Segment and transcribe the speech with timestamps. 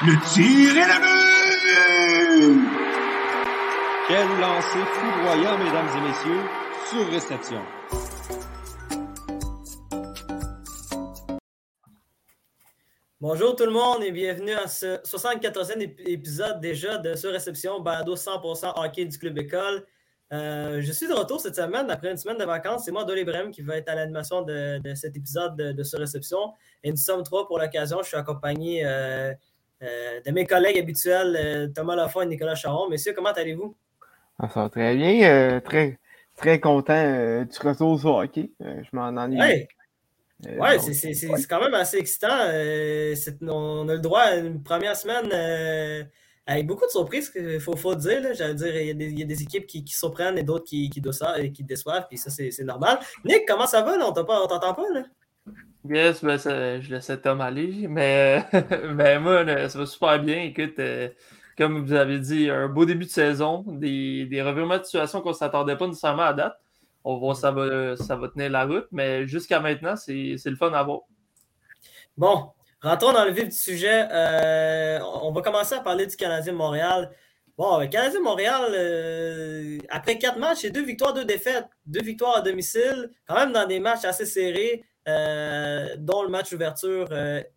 [0.00, 2.60] Le tir est la but!
[4.06, 6.44] Quel lancer foudroyant, mesdames et messieurs,
[6.88, 7.60] sur réception.
[13.20, 18.14] Bonjour tout le monde et bienvenue à ce 74e épisode déjà de Sur Réception, balado
[18.14, 19.84] 100% hockey du Club École.
[20.32, 22.84] Euh, je suis de retour cette semaine après une semaine de vacances.
[22.84, 25.98] C'est moi, Dolly Brem, qui va être à l'animation de, cet épisode de, de Sur
[25.98, 26.52] Réception.
[26.84, 27.98] Et nous sommes trois pour l'occasion.
[28.02, 29.32] Je suis accompagné euh,
[29.80, 32.88] de mes collègues habituels, Thomas Lafont et Nicolas Charon.
[32.88, 33.76] Messieurs, comment allez-vous?
[34.38, 35.60] Ah, ça va très bien.
[35.60, 35.98] très,
[36.36, 38.50] très content du retour au hockey.
[38.60, 39.38] je m'en ennuie.
[39.40, 42.38] Oui, ouais, c'est quand même assez excitant.
[43.42, 45.30] on a le droit à une première semaine
[46.48, 48.22] avec beaucoup de surprises, il faut, faut dire.
[48.32, 51.02] J'allais dire, il y, a des, équipes qui, qui surprennent et d'autres qui, qui,
[51.52, 52.98] qui, déçoivent, puis ça, c'est normal.
[53.26, 53.98] Nick, comment ça va?
[53.98, 54.08] Là?
[54.08, 55.04] On t'entend pas, là?
[55.88, 58.44] Yes, ben je laissais Tom aller, mais,
[58.94, 60.42] mais moi, ça va super bien.
[60.42, 61.08] Écoute, euh,
[61.56, 65.30] comme vous avez dit, un beau début de saison, des, des revirements de situation qu'on
[65.30, 66.58] ne s'attendait pas nécessairement à date.
[67.04, 70.82] On ça va, ça va tenir la route, mais jusqu'à maintenant, c'est le fun à
[70.82, 71.00] voir.
[72.16, 72.50] Bon,
[72.80, 74.06] Rentrons dans le vif du sujet.
[74.12, 77.10] Euh, on va commencer à parler du Canadien Montréal.
[77.56, 81.66] Bon, le Canadien Montréal, euh, après quatre matchs, c'est deux victoires, deux défaites.
[81.86, 86.52] Deux victoires à domicile, quand même dans des matchs assez serrés, euh, dont le match
[86.52, 87.48] ouverture que,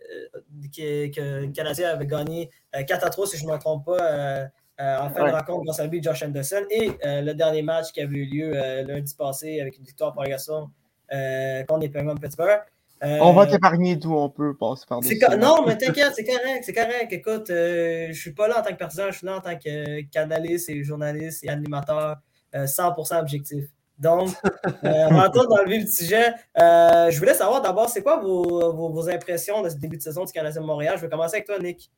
[0.72, 4.50] le Canadien avait gagné 4 à 3, si je ne me trompe pas,
[4.80, 6.64] en fin de rencontre grâce à lui, Josh Anderson.
[6.70, 10.30] Et le dernier match qui avait eu lieu lundi passé avec une victoire pour les
[10.32, 10.70] garçons
[11.10, 12.62] contre les Penguins de Pittsburgh.
[13.04, 15.02] On va euh, t'épargner tout, on peut passer par.
[15.38, 17.12] Non, mais t'inquiète, c'est correct, c'est correct.
[17.12, 19.58] Écoute, euh, je suis pas là en tant que personnage, je suis là en tant
[19.58, 22.18] que canaliste et journaliste et animateur
[22.54, 23.66] 100% euh, objectif.
[24.02, 24.30] Donc,
[24.84, 26.34] rentrons dans le vif du sujet.
[26.58, 30.34] je voulais savoir d'abord, c'est quoi vos, vos, impressions de ce début de saison du
[30.34, 30.96] Canadien de Montréal?
[30.98, 31.90] Je vais commencer avec toi, Nick.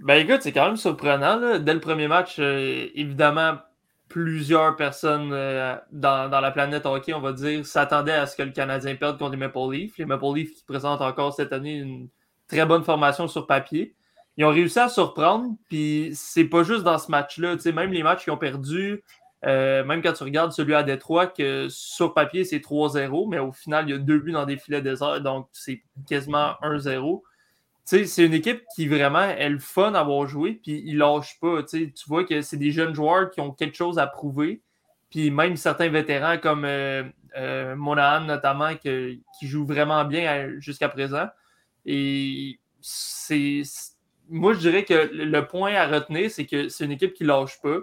[0.00, 1.58] Ben écoute, c'est quand même surprenant.
[1.58, 3.58] Dès le premier match, évidemment,
[4.08, 8.52] plusieurs personnes euh, dans, la planète hockey, on va dire, s'attendaient à ce que le
[8.52, 9.98] Canadien perde contre les Maple Leafs.
[9.98, 12.08] Les Maple Leafs qui présentent encore cette année une
[12.48, 13.94] très bonne formation sur papier.
[14.36, 17.56] Ils ont réussi à surprendre, puis c'est pas juste dans ce match-là.
[17.72, 19.02] Même les matchs qui ont perdu,
[19.44, 23.52] euh, même quand tu regardes celui à Détroit, que sur papier c'est 3-0, mais au
[23.52, 27.22] final, il y a deux buts dans des filets déserts, donc c'est quasiment 1-0
[27.86, 31.62] c'est une équipe qui vraiment est le fun à avoir joué, puis ils lâchent pas.
[31.62, 34.60] Tu vois que c'est des jeunes joueurs qui ont quelque chose à prouver.
[35.08, 37.04] Puis même certains vétérans comme euh,
[37.36, 41.28] euh Monahan notamment, qui joue vraiment bien jusqu'à présent.
[41.84, 43.62] Et c'est.
[44.28, 47.60] Moi, je dirais que le point à retenir, c'est que c'est une équipe qui lâche
[47.62, 47.78] pas,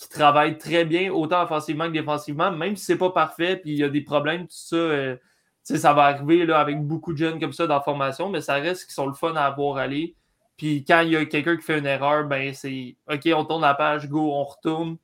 [0.00, 3.78] qui travaille très bien, autant offensivement que défensivement, même si c'est pas parfait, puis il
[3.78, 4.76] y a des problèmes, tout ça.
[4.76, 5.16] Euh,
[5.62, 8.54] ça va arriver là, avec beaucoup de jeunes comme ça dans la formation, mais ça
[8.54, 10.16] reste qu'ils sont le fun à avoir aller.
[10.56, 13.62] Puis quand il y a quelqu'un qui fait une erreur, ben c'est OK, on tourne
[13.62, 14.96] la page, go, on retourne.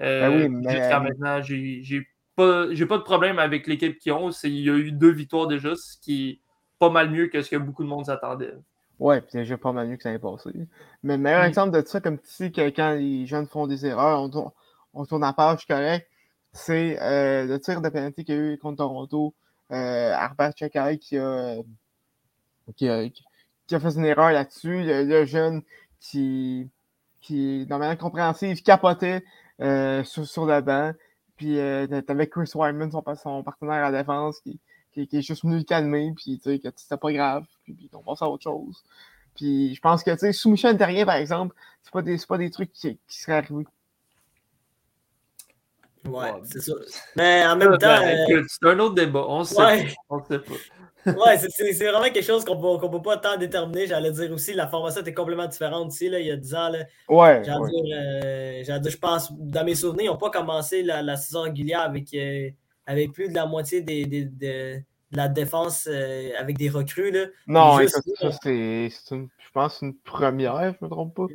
[0.00, 4.30] Euh, ben jusqu'à maintenant, j'ai pas, pas de problème avec l'équipe qui ont.
[4.30, 6.40] Il y a eu deux victoires déjà, ce qui est
[6.78, 8.54] pas mal mieux que ce que beaucoup de monde s'attendait.
[9.04, 10.48] Ouais, puis déjà pas mal mieux que ça ait passé.
[11.02, 11.48] Mais le meilleur mm.
[11.48, 14.50] exemple de ça, comme tu sais, que quand les jeunes font des erreurs, on tourne,
[14.94, 16.08] on tourne la page correct,
[16.52, 19.34] c'est euh, le tir de pénalité qu'il y a eu contre Toronto
[19.72, 20.16] euh,
[20.56, 21.56] Chakai qui a,
[22.76, 23.06] qui, a,
[23.66, 24.82] qui a fait une erreur là-dessus.
[24.82, 25.60] Le, jeune
[26.00, 26.70] qui,
[27.20, 29.22] qui, de manière compréhensive, capotait
[29.60, 30.92] euh, sur, sur le banc.
[31.36, 34.58] Puis euh, t'avais Chris Wyman, son, son, partenaire à la défense, qui,
[34.94, 37.74] qui, qui, est juste venu le calmer, puis tu sais, que c'était pas grave, puis,
[37.74, 38.82] puis on passe à autre chose.
[39.34, 42.38] Puis je pense que, tu sais, sous Michel Terrien, par exemple, c'est pas des, pas
[42.38, 43.66] des trucs qui, qui seraient arrivés
[46.08, 46.72] Ouais, c'est ça.
[47.16, 47.96] Mais en même temps.
[48.02, 49.24] Euh, c'est un autre débat.
[49.26, 49.94] On sait, ouais.
[50.08, 50.24] pas.
[50.28, 50.54] sait pas.
[51.06, 53.86] ouais, c'est vraiment quelque chose qu'on ne peut pas tant déterminer.
[53.86, 56.68] J'allais dire aussi, la formation était complètement différente ici, là, il y a 10 ans.
[56.70, 56.78] Là.
[57.08, 57.42] Ouais.
[57.44, 61.16] J'allais dire, euh, dire, je pense, dans mes souvenirs, ils n'ont pas commencé la, la,
[61.16, 62.48] saison régulière avec, euh,
[62.86, 64.80] avec plus de la moitié des, des, de,
[65.14, 67.10] la défense euh, avec des recrues.
[67.10, 67.26] Là.
[67.46, 68.00] Non, ça,
[68.42, 71.26] c'est, je pense, une première, je ne me trompe pas.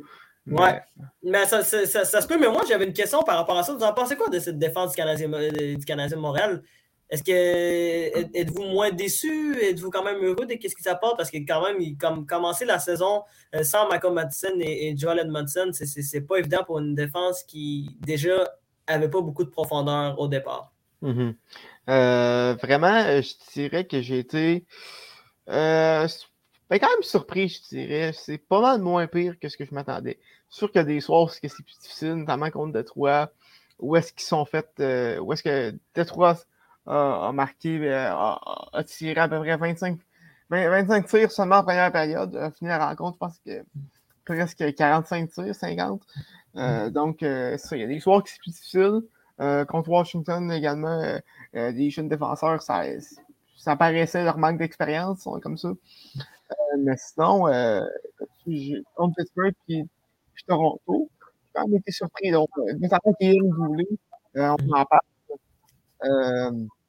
[0.46, 0.80] Ouais.
[1.22, 3.74] Mais ça, ça, ça, se peut, mais moi j'avais une question par rapport à ça.
[3.74, 6.62] Vous en pensez quoi de cette défense du Canadien, euh, du Canadien de Montréal?
[7.10, 9.56] Est-ce que êtes-vous moins déçu?
[9.60, 11.16] Êtes-vous quand même heureux de ce qui s'apporte?
[11.16, 13.24] Parce que quand même, il comme commencer la saison
[13.54, 18.48] euh, sans Michael Madison et, Joel Edmondson, c'est pas évident pour une défense qui déjà
[18.86, 20.72] avait pas beaucoup de profondeur au départ.
[21.02, 21.34] Mm-hmm.
[21.88, 24.66] Euh, vraiment, je dirais que j'ai été
[25.46, 28.12] ben, quand même surpris, je dirais.
[28.14, 30.20] C'est pas mal moins pire que ce que je m'attendais.
[30.48, 33.30] Sûr qu'il y a des soirs où c'est plus difficile, notamment contre Detroit.
[33.80, 34.68] Où est-ce qu'ils sont faits.
[34.80, 36.36] Euh, où est-ce que Detroit
[36.86, 39.98] a, marqué, euh, a, tiré à peu près 25,
[40.50, 42.34] 25 tirs seulement en première période.
[42.36, 43.64] A fini la rencontre, je pense que
[44.24, 46.02] presque 45 tirs, 50.
[46.56, 49.00] Euh, donc, euh, ça, il y a des soirs qui sont plus difficiles.
[49.40, 51.18] Euh, contre Washington également, euh,
[51.56, 52.82] euh, des jeunes défenseurs, ça,
[53.56, 55.70] ça paraissait leur manque d'expérience, comme ça.
[56.78, 57.46] Mais sinon,
[58.94, 59.84] contre Pittsburgh puis
[60.46, 62.30] Toronto, j'ai quand même été surpris.
[62.30, 62.48] Donc,
[62.78, 63.86] notamment Goulet,
[64.36, 65.00] euh, on en parle.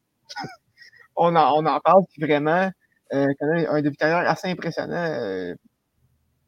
[1.16, 2.72] On, en, on en parle, puis vraiment,
[3.14, 4.96] euh, quand même un début de carrière assez impressionnant.
[4.96, 5.54] euh,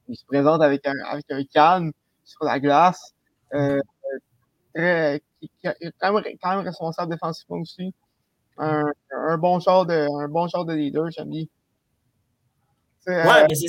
[0.08, 1.92] il se présente avec un, avec un calme
[2.24, 3.14] sur la glace.
[3.54, 3.80] Euh,
[4.76, 7.94] qui, qui est quand même, quand même responsable défensivement aussi.
[8.58, 11.46] Un, un bon genre de, un bon genre de leader, j'aime bien.
[13.00, 13.68] C'est, euh, Ouais, mais c'est.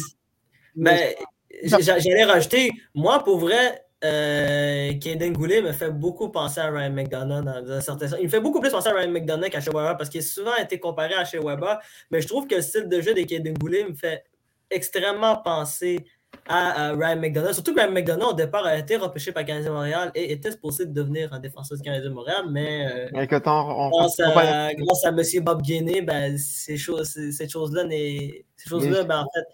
[0.77, 1.17] Mais
[1.63, 6.91] j'- j'allais rajouter, moi, pour vrai, euh, Kaden Goulet me fait beaucoup penser à Ryan
[6.91, 8.19] McDonough dans un certain sens.
[8.21, 10.25] Il me fait beaucoup plus penser à Ryan McDonough qu'à Shea Weber parce qu'il a
[10.25, 11.81] souvent été comparé à Shea Weber,
[12.11, 14.25] mais je trouve que le style de jeu de Kaden Goulet me fait
[14.71, 16.05] extrêmement penser
[16.47, 17.53] à, Ryan McDonough.
[17.53, 20.87] Surtout que Ryan McDonough, au départ, a été repêché par Canadien Montréal et était supposé
[20.87, 25.05] devenir un défenseur du Canadien Montréal, mais euh, écoute, on, on- grâce, on à, grâce
[25.05, 25.21] à M.
[25.43, 29.45] Bob Gainey, ben, ces choses, ces, ces choses-là, ces choses-là, ben, en fait,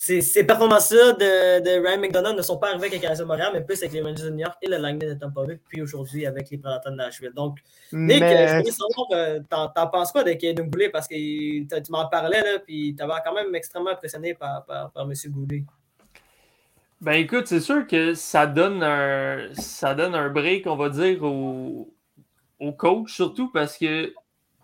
[0.00, 3.28] ces, ces performances-là de, de Ryan McDonough ne sont pas arrivées avec les Canadiens de
[3.28, 5.58] Montréal, mais plus avec les Rangers de New York et le Lightning de Tampa Bay,
[5.68, 7.32] puis aujourd'hui avec les Prédateurs de Nashville.
[7.34, 7.58] Donc,
[7.92, 9.40] Nick, mais- je voulais savoir, euh,
[9.74, 13.34] t'en, penses quoi de Kaden Goulet, parce que tu m'en parlais, là, puis t'avais quand
[13.34, 15.12] même extrêmement impressionné par, par, par M.
[15.30, 15.64] Goulet.
[17.00, 21.22] Ben écoute, c'est sûr que ça donne un, ça donne un break, on va dire,
[21.22, 21.94] au,
[22.58, 24.12] au coach, surtout parce que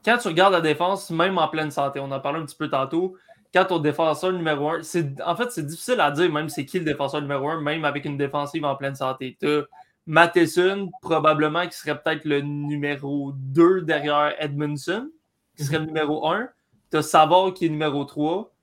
[0.05, 2.69] quand tu regardes la défense, même en pleine santé, on en parlait un petit peu
[2.69, 3.17] tantôt,
[3.53, 6.81] quand ton défenseur numéro un, c'est, en fait, c'est difficile à dire même c'est qui
[6.81, 9.37] le défenseur numéro un, même avec une défensive en pleine santé.
[9.41, 9.61] Tu
[10.07, 15.11] Matheson, probablement qui serait peut-être le numéro 2 derrière Edmondson,
[15.57, 16.49] qui serait le numéro 1.
[16.91, 18.54] Tu as Savard qui est numéro 3.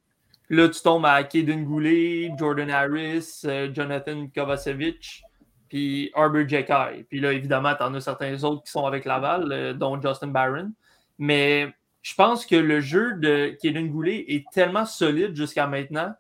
[0.52, 5.24] Là, tu tombes à Kaden Goulet, Jordan Harris, euh, Jonathan Kovacevic,
[5.70, 7.06] puis Arbor Jekai.
[7.08, 10.28] Puis là, évidemment, tu en as certains autres qui sont avec Laval, euh, dont Justin
[10.28, 10.74] Barron.
[11.18, 16.14] Mais je pense que le jeu de Kaden Goulet est tellement solide jusqu'à maintenant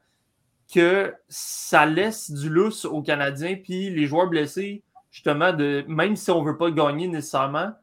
[0.73, 3.57] que ça laisse du lousse aux Canadiens.
[3.61, 4.81] Puis les joueurs blessés,
[5.11, 7.73] justement, de, même si on ne veut pas gagner nécessairement,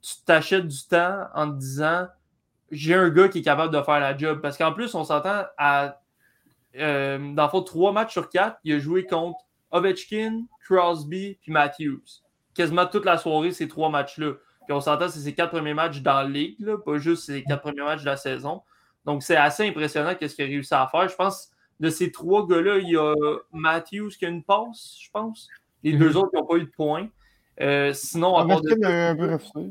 [0.00, 2.06] tu t'achètes du temps en te disant
[2.70, 4.40] j'ai un gars qui est capable de faire la job.
[4.40, 6.00] Parce qu'en plus, on s'entend à.
[6.76, 9.38] euh, dans le fond, trois matchs sur quatre, il a joué contre
[9.70, 12.02] Ovechkin, Crosby puis Matthews.
[12.54, 14.32] Quasiment toute la soirée, ces trois matchs-là.
[14.64, 17.42] Puis on s'entend, c'est ses quatre premiers matchs dans la ligue, là, pas juste ses
[17.42, 18.62] quatre premiers matchs de la saison.
[19.06, 21.08] Donc c'est assez impressionnant ce qu'il a réussi à faire.
[21.08, 21.50] Je pense
[21.80, 23.14] de ces trois gars-là, il y a
[23.52, 25.48] Matthews qui a une passe, je pense.
[25.82, 25.98] Les Mhm.
[25.98, 27.08] deux autres qui n'ont pas eu de points.
[27.60, 29.70] Euh, sinon, à part de a un peu refusé.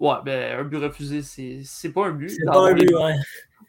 [0.00, 2.30] Ouais, ben, un but refusé, c'est pas un but.
[2.30, 3.14] C'est pas un les- but, ouais.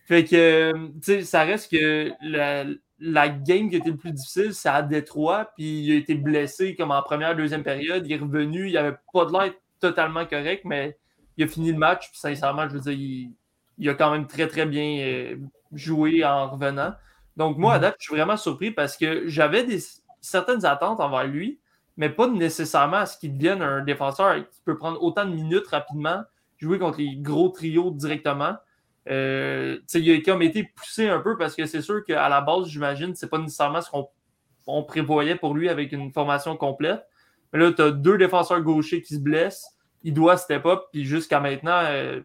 [0.07, 2.65] Fait que, euh, tu sais, ça reste que la,
[2.99, 6.15] la game qui a été le plus difficile, c'est à Détroit, puis il a été
[6.15, 8.05] blessé comme en première, deuxième période.
[8.05, 10.97] Il est revenu, il avait pas de l'air totalement correct, mais
[11.37, 13.33] il a fini le match, puis sincèrement, je veux dire, il,
[13.77, 15.35] il a quand même très, très bien euh,
[15.73, 16.93] joué en revenant.
[17.35, 19.79] Donc, moi, à date, je suis vraiment surpris parce que j'avais des,
[20.21, 21.59] certaines attentes envers lui,
[21.97, 25.67] mais pas nécessairement à ce qu'il devienne un défenseur qui peut prendre autant de minutes
[25.67, 26.23] rapidement,
[26.57, 28.55] jouer contre les gros trios directement.
[29.09, 32.67] Euh, il a comme été poussé un peu parce que c'est sûr qu'à la base,
[32.67, 34.09] j'imagine, c'est pas nécessairement ce qu'on
[34.67, 37.05] on prévoyait pour lui avec une formation complète.
[37.53, 39.77] Mais là, tu as deux défenseurs gauchers qui se blessent.
[40.03, 40.83] Il doit step up.
[40.91, 42.21] Puis jusqu'à maintenant, euh,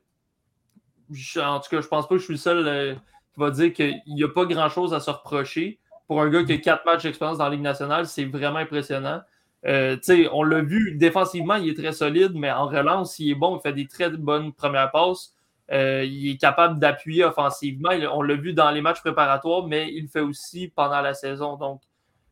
[1.37, 3.73] en tout cas, je pense pas que je suis le seul euh, qui va dire
[3.73, 5.79] qu'il n'y a pas grand-chose à se reprocher.
[6.07, 9.21] Pour un gars qui a quatre matchs d'expérience dans la Ligue nationale, c'est vraiment impressionnant.
[9.67, 9.97] Euh,
[10.33, 13.61] on l'a vu, défensivement, il est très solide, mais en relance, il est bon, il
[13.61, 15.35] fait des très bonnes premières passes.
[15.71, 17.91] Euh, il est capable d'appuyer offensivement.
[18.13, 21.57] On l'a vu dans les matchs préparatoires, mais il le fait aussi pendant la saison.
[21.57, 21.83] Donc,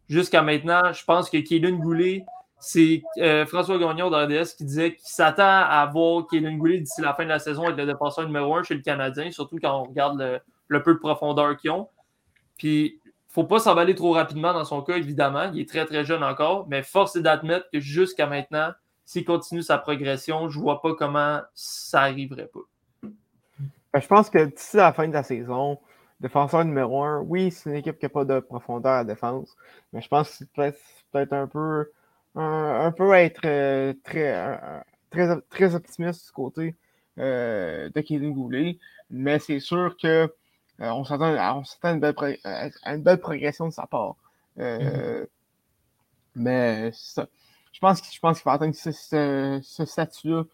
[0.08, 2.24] jusqu'à maintenant, je pense que Kaylin Goulet,
[2.58, 7.14] c'est euh, François Gagnon RDS qui disait qu'il s'attend à voir Kaylin Goulet d'ici la
[7.14, 9.84] fin de la saison être le défenseur numéro un chez le Canadien, surtout quand on
[9.84, 11.88] regarde le, le peu de profondeur qu'ils ont.
[12.56, 12.97] Puis,
[13.28, 15.50] faut pas s'emballer trop rapidement dans son cas, évidemment.
[15.52, 18.70] Il est très, très jeune encore, mais force est d'admettre que jusqu'à maintenant,
[19.04, 23.10] s'il continue sa progression, je vois pas comment ça arriverait pas.
[23.92, 25.78] Ben, je pense que d'ici la fin de la saison,
[26.20, 29.56] défenseur numéro un, oui, c'est une équipe qui n'a pas de profondeur à défense,
[29.92, 30.52] mais je pense que c'est
[31.12, 31.90] peut-être un peu
[32.34, 34.34] un, peu être euh, très,
[35.10, 36.76] très, très optimiste du côté
[37.18, 38.78] euh, de Kevin Goulet,
[39.10, 40.32] mais c'est sûr que
[40.80, 43.86] euh, on s'attend on s'attend à une belle, pro- à une belle progression de sa
[43.86, 44.14] part.
[44.58, 45.24] Euh,
[46.34, 47.26] Mais ça.
[47.72, 50.44] Je pense, que- je pense qu'il va atteindre ce, ce, ce statut-là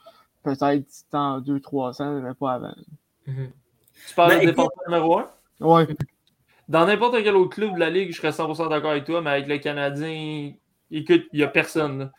[0.43, 2.75] peut-être dans 2-3 ans, mais pas avant.
[3.27, 3.51] Mhm.
[4.09, 5.31] Tu parles Ben, de écoute- défenseur numéro un?
[5.61, 5.87] Ouais.
[6.69, 9.31] dans n'importe quel autre club de la Ligue, je serais 100% d'accord avec toi, mais
[9.31, 10.53] avec le Canadien,
[10.91, 12.11] écoute, il n'y a personne.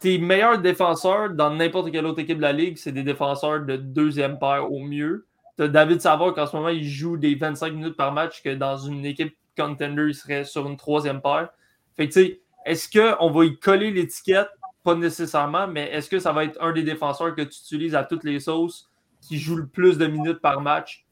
[0.00, 3.76] Tes meilleurs défenseurs dans n'importe quelle autre équipe de la Ligue, c'est des défenseurs de
[3.76, 5.26] deuxième paire au mieux.
[5.58, 9.04] David Savard qu'en ce moment, il joue des 25 minutes par match, que dans une
[9.04, 11.50] équipe contender, il serait sur une troisième paire.
[11.96, 14.48] Fait que tu sais, est-ce qu'on va y coller l'étiquette?
[14.82, 18.04] Pas nécessairement, mais est-ce que ça va être un des défenseurs que tu utilises à
[18.04, 21.06] toutes les sauces qui joue le plus de minutes par match?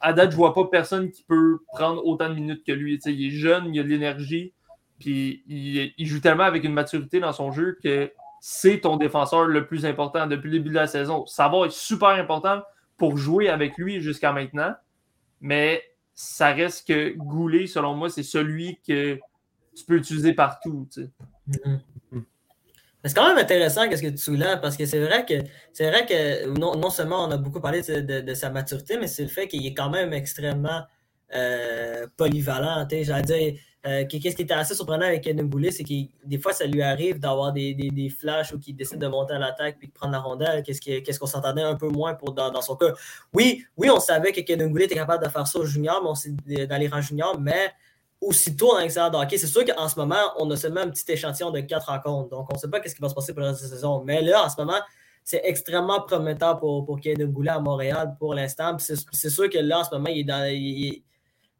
[0.00, 2.98] À date, je vois pas personne qui peut prendre autant de minutes que lui.
[3.04, 4.52] il est jeune, il a de l'énergie,
[4.98, 9.66] puis il, joue tellement avec une maturité dans son jeu que c'est ton défenseur le
[9.66, 11.24] plus important depuis le début de la saison.
[11.38, 12.62] Va être super important
[12.96, 14.74] pour jouer avec lui jusqu'à maintenant,
[15.40, 15.82] mais
[16.14, 19.18] ça reste que Goulet, selon moi, c'est celui que
[19.74, 20.88] tu peux utiliser partout.
[21.48, 21.80] Mm-hmm.
[23.04, 25.34] C'est quand même intéressant ce que tu soulèves parce que c'est vrai que
[25.74, 29.28] c'est vrai que non, seulement on a beaucoup parlé de, sa maturité, mais c'est le
[29.28, 30.84] fait qu'il est quand même extrêmement
[31.34, 32.86] euh, polyvalent.
[32.90, 36.64] J'allais dire, euh, qu'est-ce qui était assez surprenant avec Boulet, c'est que des fois, ça
[36.64, 40.12] lui arrive d'avoir des, flashs ou qu'il décide de monter à l'attaque puis de prendre
[40.12, 40.62] la rondelle.
[40.62, 42.92] Qu'est-ce qu'on s'entendait un peu moins pour, dans, son cas?
[43.32, 46.02] Oui, oui, on savait que Boulet était capable de faire ça au junior,
[46.46, 47.72] mais dans les rangs juniors, mais
[48.20, 49.36] aussitôt dans l'extérieur de hockey.
[49.36, 52.30] C'est sûr qu'en ce moment, on a seulement un petit échantillon de quatre rencontres.
[52.30, 54.02] Donc, on ne sait pas ce qui va se passer pour la saison.
[54.04, 54.80] Mais là, en ce moment,
[55.22, 58.76] c'est extrêmement prometteur pour, pour Kaden à Montréal pour l'instant.
[58.78, 61.02] C'est sûr que là, en ce moment, il est dans.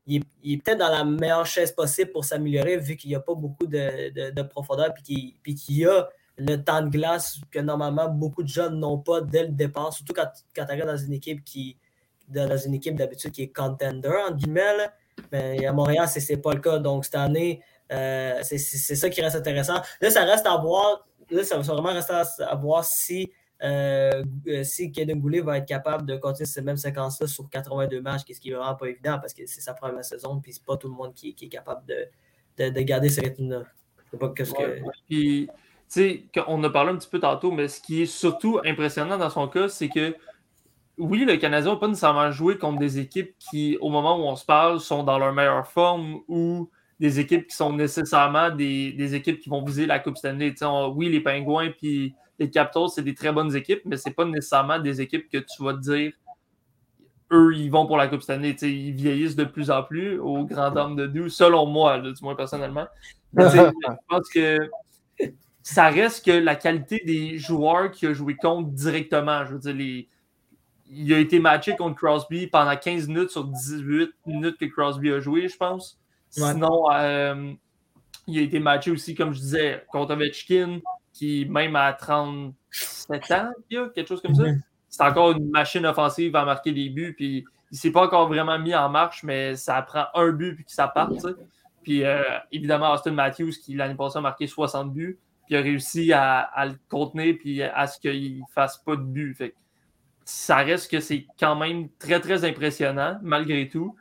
[0.06, 3.66] Est peut-être dans la meilleure chaise possible pour s'améliorer, vu qu'il n'y a pas beaucoup
[3.66, 8.78] de, profondeur, puis qu'il y a le temps de glace que normalement beaucoup de jeunes
[8.78, 11.76] n'ont pas dès le départ, surtout quand, tu arrives dans une équipe qui
[12.28, 14.88] dans une équipe d'habitude qui est contender, en guillemets.
[15.30, 16.78] Mais à Montréal, ce n'est pas le cas.
[16.78, 17.60] Donc, cette année,
[17.92, 19.80] euh, c'est ça qui reste intéressant.
[20.00, 21.06] Là, ça reste à voir.
[21.30, 23.30] Là, ça va rester à, voir si,
[23.62, 24.22] euh,
[24.62, 28.40] si Kevin Goulet va être capable de continuer cette même séquence-là sur 82 matchs, ce
[28.40, 30.88] qui est vraiment pas évident parce que c'est sa première saison, puis c'est pas tout
[30.88, 33.62] le monde qui, est capable de, de, garder ce rythme-là.
[36.46, 39.48] On a parlé un petit peu tantôt, mais ce qui est surtout impressionnant dans son
[39.48, 40.14] cas, c'est que
[40.98, 44.36] oui, le Canadien n'a pas nécessairement joué contre des équipes qui, au moment où on
[44.36, 46.70] se parle, sont dans leur meilleure forme ou
[47.00, 50.54] des équipes qui sont nécessairement des, équipes qui vont viser la Coupe Stanley.
[50.94, 54.24] oui, les Pingouins puis les Capitals, c'est des très bonnes équipes, mais ce n'est pas
[54.24, 56.12] nécessairement des équipes que tu vas te dire
[57.32, 58.50] eux, ils vont pour la Coupe Stanley.
[58.62, 62.34] ils vieillissent de plus en plus au grand homme de nous, selon moi, du moins
[62.34, 62.86] personnellement.
[63.36, 63.70] je
[64.08, 64.70] pense que
[65.62, 69.44] ça reste que la qualité des joueurs qui ont joué contre directement.
[69.46, 70.08] Je veux dire, les,
[70.90, 75.20] il a été matché contre Crosby pendant 15 minutes sur 18 minutes que Crosby a
[75.20, 75.98] joué, je pense.
[76.30, 77.52] Sinon, euh,
[78.26, 80.80] il a été matché aussi, comme je disais, contre Ovechkin,
[81.14, 84.60] qui, même à 37 ans, quelque chose comme ça, mhm.
[84.88, 87.14] c'est encore une machine offensive à marquer des buts.
[87.16, 90.56] Puis il ne s'est pas encore vraiment mis en marche, mais ça prend un but
[90.56, 91.26] puis que ça parte.
[91.82, 96.12] Puis euh, évidemment, Austin Matthews, qui l'année passée a marqué 60 buts, puis a réussi
[96.12, 99.34] à, le contenir puis à ce qu'il ne fasse pas de but.
[99.34, 99.54] Fait
[100.24, 103.94] ça reste que c'est quand même très, très impressionnant, malgré tout.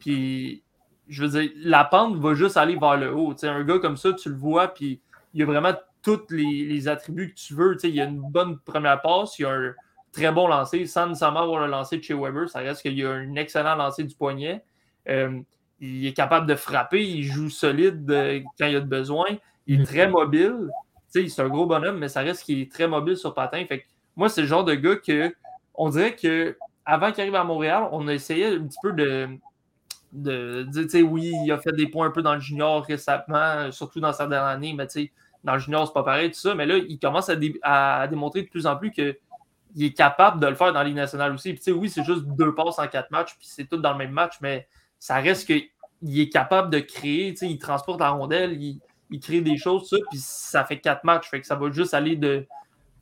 [0.00, 0.64] Puis,
[1.08, 3.34] je veux dire, la pente va juste aller vers le haut.
[3.36, 5.00] sais, un gars comme ça, tu le vois, puis
[5.34, 5.72] il y a vraiment
[6.02, 7.78] tous les, attributs que tu veux.
[7.78, 9.74] sais, il y a une bonne première passe, il y a un
[10.12, 12.48] très bon lancer, sans nécessairement avoir le lancer de chez Weber.
[12.48, 14.64] Ça reste qu'il y a un excellent lancer du poignet.
[15.08, 15.40] Euh,
[15.80, 19.26] il est capable de frapper, il joue solide euh, quand il y a de besoin.
[19.66, 20.68] Il est très mobile.
[21.08, 23.64] C'est un gros bonhomme, mais ça reste qu'il est très mobile sur patin.
[23.66, 23.86] Fait
[24.16, 25.32] moi, c'est le genre de gars que
[25.74, 29.28] on dirait que avant qu'il arrive à Montréal, on a essayé un petit peu de,
[30.12, 32.84] de dire, tu sais, oui, il a fait des points un peu dans le junior
[32.84, 35.12] récemment, surtout dans sa dernière année, mais tu sais,
[35.48, 36.54] dans le junior, c'est pas pareil, tout ça.
[36.54, 39.16] Mais là, il commence à, démontrer de plus en plus qu'il
[39.80, 41.54] est capable de le faire dans la Ligue nationale aussi.
[41.54, 44.10] Puis, oui, c'est juste deux passes en quatre matchs, puis c'est tout dans le même
[44.10, 49.40] match, mais ça reste qu'il est capable de créer, il transporte la rondelle, il, crée
[49.40, 51.30] des choses, ça, puis ça fait quatre matchs.
[51.30, 52.46] Fait que ça va juste aller de,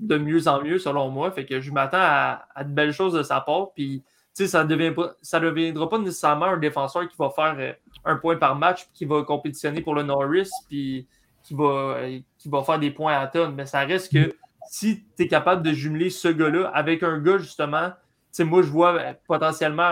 [0.01, 1.33] mieux en mieux, selon moi.
[1.33, 3.73] Fait que je m'attends à, de belles choses de sa part.
[3.73, 7.73] Puis, ça ne deviendra pas nécessairement un défenseur qui va faire euh,
[8.05, 11.09] un point par match, qui va compétitionner pour le Norris, puis
[11.43, 13.57] qui va, euh, qui va faire des points à tonnes.
[13.57, 14.37] Mais ça reste que
[14.69, 17.91] si tu es capable de jumeler ce gars-là avec un gars, justement,
[18.39, 19.83] moi, je vois potentiellement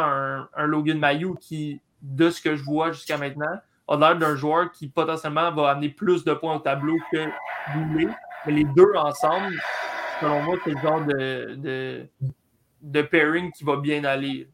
[0.54, 3.58] un, Logan Mayou qui, de ce que je vois jusqu'à maintenant,
[3.88, 7.26] a l'air d'un joueur qui potentiellement va amener plus de points au tableau que
[7.74, 8.08] Goulet.
[8.46, 9.52] Mais les deux ensemble,
[10.20, 12.06] selon moi, c'est le genre de,
[12.82, 14.48] de, pairing qui va bien aller.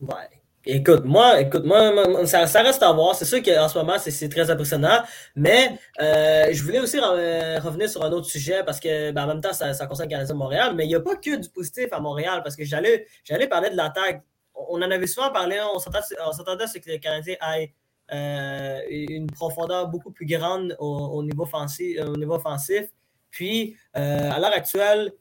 [0.00, 0.42] Ouais.
[0.66, 3.14] Écoute, moi, écoute, moi, ça, reste à voir.
[3.14, 5.02] C'est sûr qu'en ce moment, c'est très impressionnant.
[5.36, 9.40] Mais euh, je voulais aussi revenir sur un autre sujet parce que, ben, en même
[9.40, 10.74] temps, ça, concerne le Canadien Montréal.
[10.74, 13.06] Mais il n'y a pas que du positif à Montréal parce que j'allais
[13.48, 14.22] parler de l'attaque.
[14.54, 17.74] on en avait souvent parlé, on s'attendait à ce que le Canadien ait
[18.12, 22.86] euh, une profondeur beaucoup plus grande au, niveau, offensif, au niveau offensif.
[23.30, 25.12] Puis, euh, à l'heure actuelle,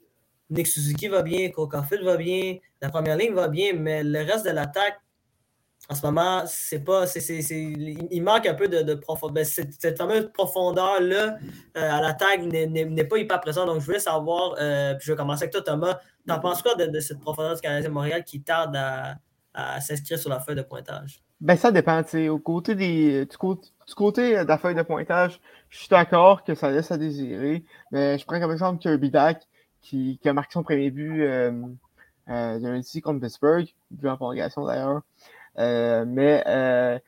[0.50, 4.46] Nick Suzuki va bien, Coca-Cola va bien, la première ligne va bien, mais le reste
[4.46, 5.00] de l'attaque,
[5.90, 7.06] en ce moment, c'est pas.
[7.16, 9.34] il manque un peu de, profondeur.
[9.34, 11.38] Ben, cette, fameuse profondeur-là
[11.78, 13.68] euh, à l'attaque n'est pas hyper présente.
[13.68, 16.00] Donc, je voulais savoir, euh, puis je vais commencer avec toi, Thomas.
[16.25, 20.40] T'en penses quoi de, cette profondeur du Canadien Montréal qui tarde à, s'inscrire sur la
[20.40, 21.22] feuille de pointage?
[21.42, 22.02] Ben, ça dépend.
[22.44, 26.92] Côté des, du, côté, de la feuille de pointage, je suis d'accord que ça laisse
[26.92, 27.66] à désirer.
[27.92, 29.42] Mais je prends comme exemple Kirby Dak
[29.82, 31.52] qui, qui a marqué son premier but euh,
[32.30, 35.02] euh, lundi contre Pittsburgh, but en prolongation d'ailleurs.
[35.60, 37.00] Euh, mais euh,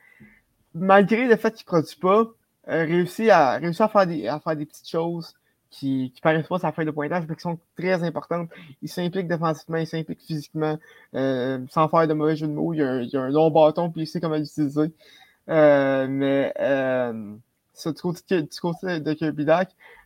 [0.73, 2.25] malgré le fait qu'il ne produit pas,
[2.67, 5.35] euh, réussit à, réussit à, faire des, à faire des petites choses
[5.69, 8.49] qui, qui paraissent pas sa fin de pointage, mais qui sont très importantes.
[8.81, 10.77] Il s'implique défensivement, il s'implique physiquement,
[11.15, 12.73] euh, sans faire de mauvais jeu de mots.
[12.73, 14.91] Il a, il a un long bâton, puis il sait comment l'utiliser.
[15.49, 17.35] Euh, mais euh,
[17.73, 19.45] ça, du, côté, du côté de Kirby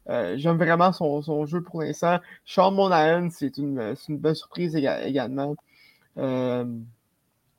[0.10, 2.20] euh, j'aime vraiment son, son, jeu pour l'instant.
[2.46, 5.56] Sean Monahan, c'est une, une, belle surprise également.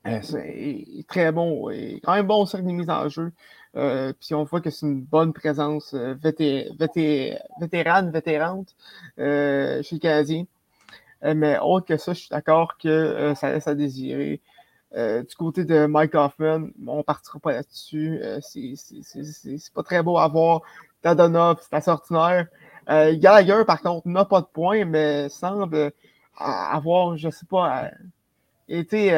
[0.07, 3.31] Euh, euh, c'est très bon, et quand même bon sur les mises en jeu.
[3.77, 8.75] Euh, puis on voit que c'est une bonne présence euh, vétérane, vétérante
[9.19, 10.45] euh, chez le Canadien.
[11.23, 14.41] mais autre que ça, je suis d'accord que ça laisse à désirer.
[14.95, 18.21] du côté de Mike Hoffman, on ne partira pas là-dessus.
[18.41, 20.61] c'est pas très beau à voir.
[21.01, 22.47] Tadonov, c'est assez ordinaire.
[22.87, 25.93] Gallagher, par contre, n'a pas de points, mais semble
[26.37, 27.91] avoir, je sais pas,
[28.67, 29.11] été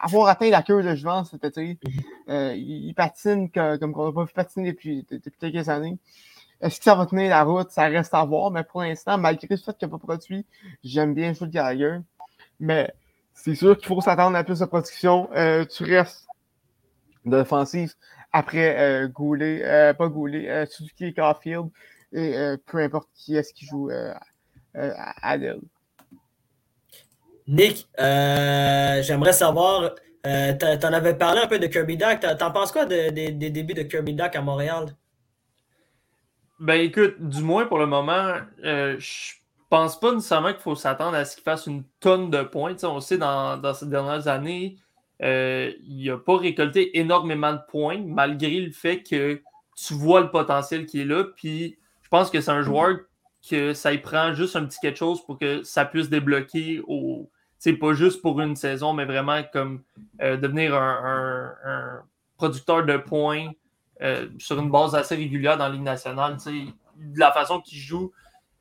[0.00, 1.78] avoir atteint la queue de juin cet été.
[1.84, 2.02] Mhm.
[2.30, 5.98] Euh, il, patine comme, on n'a pas vu patiner depuis, depuis quelques années.
[6.60, 7.70] Est-ce que ça va tenir la route?
[7.70, 10.44] Ça reste à voir, mais pour l'instant, malgré le fait qu'il n'a pas produit,
[10.82, 11.98] j'aime bien jouer de Gallagher.
[12.58, 12.92] Mais
[13.32, 15.28] c'est sûr qu'il faut s'attendre à plus de production.
[15.34, 16.26] Euh, tu restes
[17.24, 17.94] d'offensive
[18.32, 21.68] après euh, Goulet, euh, pas Goulet, euh, Suzuki et Caulfield,
[22.12, 24.20] et euh, peu importe qui est-ce qui joue à
[25.22, 25.60] Adèle.
[27.48, 29.94] Nick, euh, j'aimerais savoir,
[30.26, 32.20] euh, tu en avais parlé un peu de Kirby Duck.
[32.38, 34.94] T'en penses quoi des débuts de Kirby Duck à Montréal?
[36.60, 38.34] Ben écoute, du moins pour le moment,
[38.64, 39.34] euh, je
[39.70, 42.74] pense pas nécessairement qu'il faut s'attendre à ce qu'il fasse une tonne de points.
[42.82, 44.76] on sait dans, dans ces dernières années,
[45.22, 49.40] euh, il n'a pas récolté énormément de points, malgré le fait que
[49.76, 51.24] tu vois le potentiel qui est là.
[51.36, 52.98] Puis je pense que c'est un joueur
[53.48, 57.30] que ça y prend juste un petit quelque chose pour que ça puisse débloquer au,
[57.58, 59.82] c'est pas juste pour une saison, mais vraiment comme
[60.22, 62.02] euh, devenir un,
[62.36, 63.50] producteur de points
[64.00, 66.36] euh, sur une base assez régulière dans la Ligue nationale.
[66.36, 68.12] De la façon qu'il joue,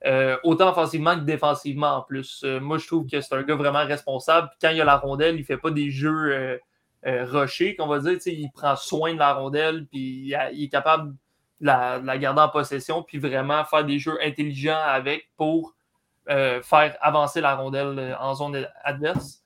[0.06, 2.44] euh, autant offensivement que défensivement en plus.
[2.60, 4.50] moi, je trouve que c'est un gars vraiment responsable.
[4.60, 6.60] quand il a la rondelle, il fait pas des jeux
[7.04, 8.18] rushés, qu'on va dire.
[8.26, 11.12] Il prend soin de la rondelle, puis il, est capable
[11.62, 15.77] de la, de la, garder en possession, puis vraiment faire des jeux intelligents avec pour
[16.30, 19.44] euh, faire avancer la rondelle euh, en zone adverse.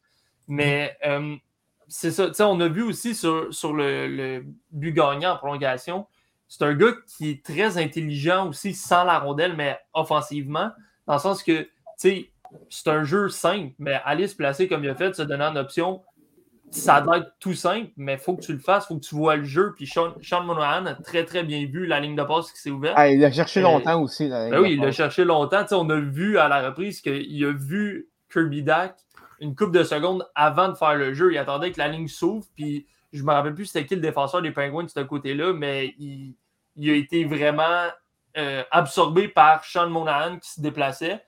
[0.47, 1.35] Mais euh,
[1.87, 2.47] c'est ça.
[2.47, 6.07] On a vu aussi sur, sur le, but gagnant en prolongation,
[6.47, 10.71] c'est un gars qui est très intelligent aussi sans la rondelle, mais offensivement,
[11.07, 12.31] dans le sens que c'est
[12.87, 16.01] un jeu simple, mais aller se placer comme il a fait, se donner une option,
[16.71, 19.05] ça doit être tout simple, mais il faut que tu le fasses, il faut que
[19.05, 19.73] tu vois le jeu.
[19.75, 22.95] Puis Sean, Monahan a très très bien vu la ligne de passe qui s'est ouverte.
[22.97, 24.29] Ah, il a cherché euh, longtemps aussi.
[24.29, 25.65] Ben oui, il a cherché longtemps.
[25.71, 28.95] on a vu à la reprise qu'il a vu Kirby Dak
[29.41, 31.33] une coupe de secondes avant de faire le jeu.
[31.33, 32.45] Il attendait que la ligne s'ouvre.
[32.55, 35.93] Puis je me rappelle plus c'était qui le défenseur des Penguins de ce côté-là, mais
[35.97, 36.35] il,
[36.89, 37.87] a été vraiment
[38.37, 41.21] euh, absorbé par Sean Monahan qui se déplaçait.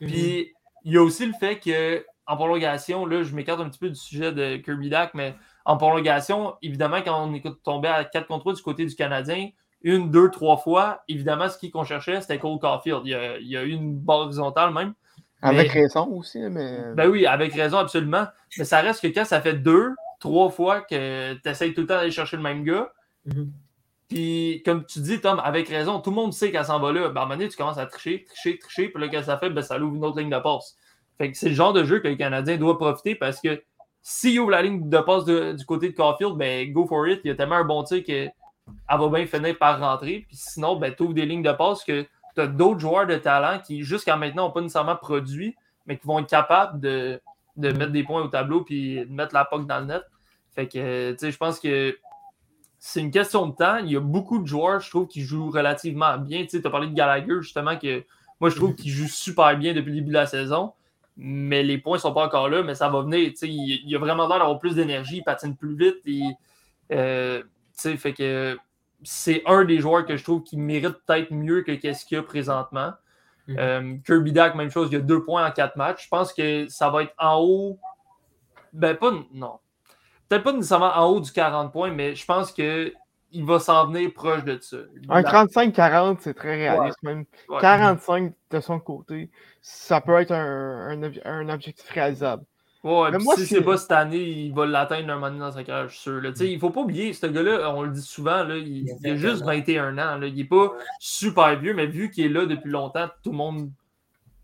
[0.00, 0.08] Mhm.
[0.08, 0.52] Puis
[0.84, 3.88] il y a aussi le fait que en prolongation, là, je m'écarte un petit peu
[3.88, 5.34] du sujet de Kirby Dak, mais
[5.64, 9.50] en prolongation, évidemment, quand on est tombé à 4 contre 3 du côté du Canadien,
[9.82, 13.02] une, deux, trois fois, évidemment, ce qu'on cherchait, c'était Cole Caulfield.
[13.04, 13.10] Il
[13.46, 14.94] y, a, eu une barre horizontale même.
[15.42, 16.94] Avec raison aussi, mais.
[16.94, 18.26] Ben oui, avec raison, absolument.
[18.56, 21.86] Mais ça reste que quand ça fait deux, trois fois que tu essayes tout le
[21.86, 22.90] temps d'aller chercher le même gars,
[23.28, 23.48] mm-hmm.
[24.08, 27.10] puis comme tu dis, Tom, avec raison, tout le monde sait qu'elle s'en va là.
[27.10, 29.26] Ben, à un moment donné, tu commences à tricher, tricher, tricher, puis là, qu'est-ce que
[29.26, 29.50] ça fait?
[29.50, 30.78] Ben, ça ouvre une autre ligne de passe.
[31.18, 33.62] C'est le genre de jeu que le Canadien doit profiter parce que
[34.02, 37.20] s'il ouvre la ligne de passe du côté de Caulfield, ben go for it.
[37.24, 38.32] Il y a tellement un bon tir qu'elle
[38.88, 40.24] va bien finir par rentrer.
[40.28, 43.16] Puis sinon, ben, tu ouvres des lignes de passe que tu as d'autres joueurs de
[43.16, 47.20] talent qui, jusqu'à maintenant, n'ont pas nécessairement produit, mais qui vont être capables de,
[47.56, 50.02] de mettre des points au tableau puis de mettre la POC dans le net.
[50.54, 51.96] Fait que, tu sais, je pense que
[52.78, 53.78] c'est une question de temps.
[53.78, 56.42] Il y a beaucoup de joueurs, je trouve, qui jouent relativement bien.
[56.42, 58.04] Tu sais, as parlé de Gallagher, justement, que
[58.40, 60.72] moi, je trouve qu'il joue super bien depuis le début de la saison.
[61.16, 63.32] Mais les points ne sont pas encore là, mais ça va venir.
[63.42, 65.96] Il, il a vraiment l'air d'avoir plus d'énergie, il patine plus vite.
[66.06, 66.22] Et,
[66.92, 67.42] euh,
[67.76, 68.58] fait que
[69.02, 72.18] c'est un des joueurs que je trouve qui mérite peut-être mieux que qu'est-ce qu'il y
[72.18, 72.92] a présentement.
[73.46, 73.56] Mhm.
[73.58, 76.04] Euh, Kirby Dak, même chose, il y a deux points en quatre matchs.
[76.04, 77.78] Je pense que ça va être en haut.
[78.72, 79.12] Ben, pas.
[79.32, 79.58] Non.
[80.28, 82.92] Peut-être pas nécessairement en haut du 40 points, mais je pense que
[83.34, 84.76] il va s'en venir proche de ça.
[85.08, 87.02] Un La- 35-40, c'est très réaliste.
[87.02, 87.58] Même Ouais.
[87.60, 92.44] 45 de son côté, ça peut être un, un ob- un objectif réalisable.
[92.82, 95.40] Ouais, Mais puis moi, si c'est- pas cette année, il va l'atteindre un moment donné
[95.40, 96.20] dans sa carrière, je suis sûr.
[96.20, 96.30] là.
[96.32, 99.10] Tu sais, Il faut pas oublier, ce gars-là, on le dit souvent, là, il, il
[99.10, 100.16] a juste 21 ans.
[100.18, 100.26] Là.
[100.26, 103.70] Il est pas super vieux, mais vu qu'il est là depuis longtemps, tout le monde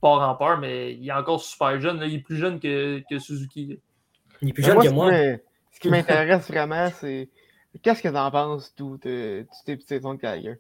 [0.01, 2.01] part en peur, mais il est encore super jeune.
[2.01, 2.07] là.
[2.07, 3.79] Il est plus jeune que, que Suzuki.
[4.41, 5.39] Il est plus Mais jeune moi, que moi.
[5.73, 7.29] Ce qui m'intéresse vraiment, c'est
[7.83, 10.59] qu'est-ce que tu en penses, tout, de, tes saisons de Gallagher?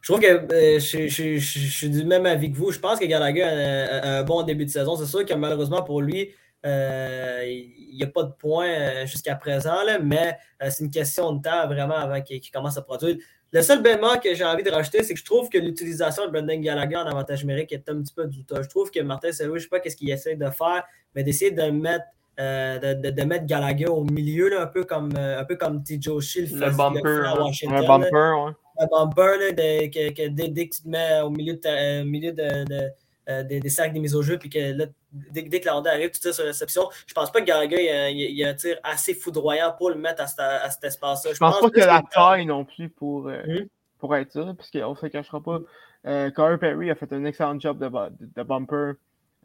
[0.00, 2.70] Je trouve que euh, je, suis du même avis que vous.
[2.70, 4.96] Je pense que Gallagher a, un bon début de saison.
[4.96, 6.30] C'est sûr que malheureusement pour lui,
[6.66, 10.36] euh, il n'y a pas de points euh, jusqu'à présent, mais
[10.68, 13.16] c'est une question de temps vraiment avant qu'il commence à produire.
[13.50, 16.32] Le seul bémol que j'ai envie de rajouter, c'est que je trouve que l'utilisation de
[16.32, 18.64] Brendan Gallagher en avantage numérique est un petit peu douteuse.
[18.64, 20.82] Je trouve que Martin Saint-Louis, je ne sais pas ce qu'il essaie de faire,
[21.14, 22.04] mais d'essayer de mettre,
[22.40, 25.56] euh, de, de- de mettre Gallagher au milieu, là, un, peu comme, euh, un peu
[25.56, 25.98] comme T.
[26.00, 27.40] Joe Shield Le bumper, à.
[27.40, 27.76] Washington.
[27.76, 28.52] Un là bumper, ouais.
[28.80, 31.58] un bumper là, de- que, que dès, dès que tu te mets au milieu, de
[31.58, 34.58] ta- euh, au milieu de, de- des, des sacs des mises au jeu, puis que
[34.76, 36.82] là, dès, dès que la rondelle arrive, tu tires sur réception.
[37.06, 39.88] Je pense pas que Gallagher il y a, il il un tir assez foudroyant pour
[39.90, 41.32] le mettre à, cet- à cet espace-là.
[41.32, 43.68] Je pense pas qu'il a la taille non plus pour, euh, Mhm.
[43.98, 45.60] pour être ça, parce qu'on ne se cachera pas.
[46.06, 48.92] Euh, Corey Perry a fait un excellent job de, bu- de, de bumper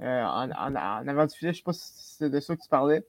[0.01, 1.51] euh, en, en- en avant du filet.
[1.53, 1.81] Je sais pas si
[2.17, 3.03] c'est de ça que tu parlais.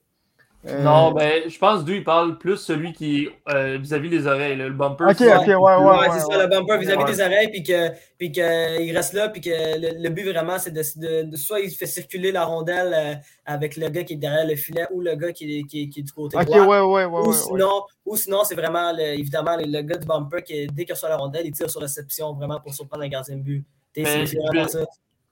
[0.67, 4.55] Euh, Non, ben, je pense d'où il parle plus celui qui euh, vis-à-vis des oreilles.
[4.55, 5.05] Le bumper.
[5.09, 5.75] Ok, c'est- ok, ouais, ouais.
[5.75, 6.37] Ouais, ouais, c'est ça, ouais.
[6.43, 7.11] le bumper vis-à-vis Ouais.
[7.11, 10.59] des oreilles, puis qu'il puis que il reste là, puis que le, le but vraiment,
[10.59, 14.13] c'est de, de- de- Soit il fait circuler la rondelle euh, avec le gars qui
[14.13, 16.37] est derrière le filet ou le gars qui, est- qui, est- qui est du côté
[16.37, 16.59] Ok, droit.
[16.59, 17.05] ouais, ouais, ouais.
[17.05, 20.67] ouais, ou, sinon, ou sinon, c'est vraiment le- évidemment le, le gars du bumper qui,
[20.67, 23.41] dès qu'il reçoit la rondelle, il tire sur réception vraiment pour surprendre un gardien de
[23.41, 23.65] but.
[23.95, 24.85] C'est vraiment je- ça.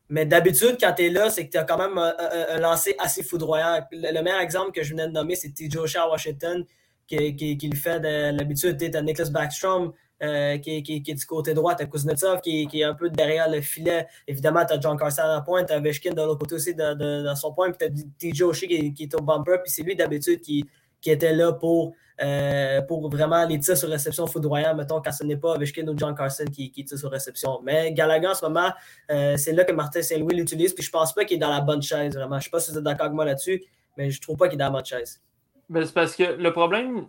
[0.10, 2.60] Mais d'habitude, quand tu es là, c'est que tu as quand même un, un- un
[2.60, 3.86] lancer assez foudroyant.
[3.92, 5.54] Le, le meilleur exemple que je venais de nommer, c'est
[5.96, 6.66] à Washington,
[7.08, 8.78] qui, qui, qui le fait de l'habitude.
[8.78, 12.68] Tu as Nicholas Backstrom, euh, qui, qui, est du côté droit, tu as Kuznetsov, qui,
[12.74, 14.08] est un peu derrière le filet.
[14.28, 16.76] Évidemment, tu as John Carson à la pointe, tu as Veshkin de l'autre côté aussi
[16.76, 17.88] dans, son point, puis
[18.20, 20.66] tu as TJ Oshie qui, est au bumper, puis c'est lui d'habitude qui
[21.06, 25.38] était là pour, euh, pour vraiment les tirs sur réception foudroyants, mettons, quand ce n'est
[25.38, 27.60] pas Ovechkin ou John Carson qui, qui tire sur réception.
[27.64, 28.72] Mais Gallagher, en ce moment,
[29.10, 31.62] euh, c'est là que Martin Saint-Louis l'utilise, puis je pense pas qu'il est dans la
[31.62, 32.40] bonne chaise, vraiment.
[32.40, 33.64] Je sais pas si vous êtes d'accord avec moi là-dessus,
[33.98, 35.22] mais je trouve pas qu'il est dans la bonne chaise.
[35.70, 37.06] Ben, c'est parce que le problème,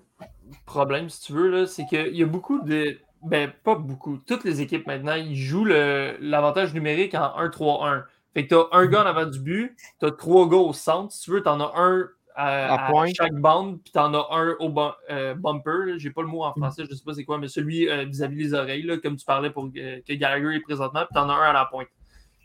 [0.67, 2.99] problème si tu veux, c'est qu'il y a beaucoup de.
[3.23, 4.19] Ben, pas beaucoup.
[4.19, 8.05] Toutes les équipes maintenant, ils jouent l'avantage numérique en 1-3-1.
[8.33, 11.13] Fait que t'as un gars en avant du but, t'as trois gars au centre.
[11.13, 13.15] Si tu veux, t'en as un à, À à pointe.
[13.15, 15.99] chaque bande, puis t'en as un au bu- euh, bumper.
[15.99, 18.37] J'ai pas le mot en français, je sais pas c'est quoi, mais celui euh, vis-à-vis
[18.37, 21.35] les oreilles, là, comme tu parlais pour euh, que Gallagher est présentement, puis t'en as
[21.35, 21.89] un à la pointe.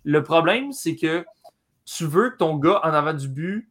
[0.04, 1.26] Le problème, c'est que
[1.86, 3.70] tu veux que ton gars en avant du but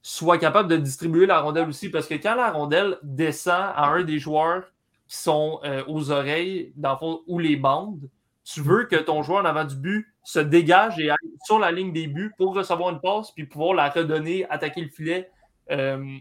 [0.00, 1.88] soit capable de distribuer la rondelle aussi.
[1.88, 4.64] Parce que quand la rondelle descend à un des joueurs
[5.06, 8.08] qui sont euh, aux oreilles, dans le fond, ou les bandes,
[8.44, 11.70] tu veux que ton joueur en avant du but se dégage et aille sur la
[11.70, 15.30] ligne des buts pour recevoir une passe puis pouvoir la redonner, attaquer le filet.
[15.70, 16.18] Euh,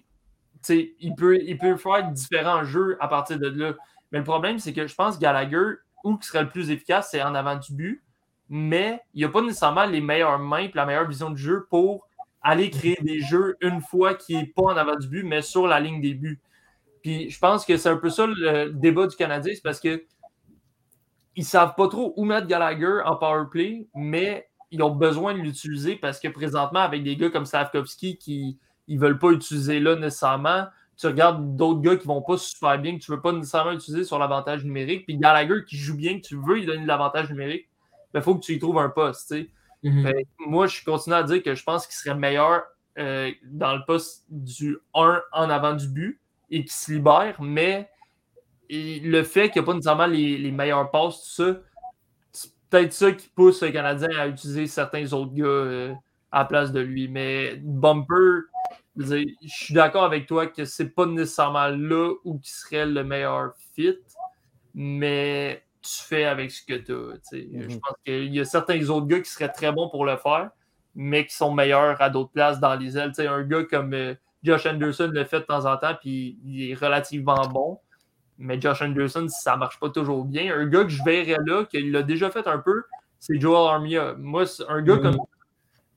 [0.69, 3.73] il, peut, il peut faire différents jeux à partir de là.
[4.11, 7.09] Mais le problème, c'est que je pense que Gallagher, où qui serait le plus efficace,
[7.11, 8.03] c'est en avant du but.
[8.49, 11.65] Mais il n'y a pas nécessairement les meilleures mains et la meilleure vision du jeu
[11.69, 12.07] pour
[12.43, 15.67] aller créer des jeux une fois qu'il n'est pas en avant du but, mais sur
[15.67, 16.39] la ligne des buts.
[17.01, 20.03] Puis je pense que c'est un peu ça le débat du Canadien, c'est parce que
[21.35, 25.39] ils savent pas trop où mettre Gallagher en power play, mais ils ont besoin de
[25.39, 29.95] l'utiliser parce que présentement, avec des gars comme Slavkovski qui ne veulent pas utiliser là
[29.95, 30.65] nécessairement,
[30.97, 34.03] tu regardes d'autres gars qui vont pas super bien, que tu veux pas nécessairement utiliser
[34.03, 37.29] sur l'avantage numérique, puis Gallagher qui joue bien, que tu veux lui donner de l'avantage
[37.29, 39.33] numérique, il ben, faut que tu y trouves un poste.
[39.83, 42.63] que moi, je continue à dire que je pense qu'il serait meilleur
[42.99, 47.89] euh, dans le poste du 1 en avant du but et qu'il se libère, mais
[48.71, 51.59] le fait qu'il n'y a pas nécessairement les, les meilleures passes, tout ça,
[52.31, 55.93] c'est peut-être ça qui pousse le Canadien à utiliser certains autres gars euh,
[56.31, 57.07] à la place de lui.
[57.09, 58.43] Mais Bumper,
[58.95, 63.53] je suis d'accord avec toi que c'est pas nécessairement là où qui serait le meilleur
[63.75, 63.97] fit,
[64.73, 67.37] mais tu fais avec ce que tu as.
[67.37, 67.69] Mhm.
[67.71, 70.51] Je pense qu'il y a certains autres gars qui seraient très bons pour le faire,
[70.95, 73.11] mais qui sont meilleurs à d'autres places dans les ailes.
[73.17, 76.73] Un gars comme euh, Josh Anderson le fait de temps en temps, puis il est
[76.73, 77.79] relativement bon.
[78.41, 80.53] Mais Josh Anderson, ça marche pas toujours bien.
[80.55, 82.83] Un gars que je verrais là, qu'il l'a déjà fait un peu,
[83.19, 84.15] c'est Joel Armia.
[84.17, 85.01] Moi, c'est un gars Mhm.
[85.01, 85.17] comme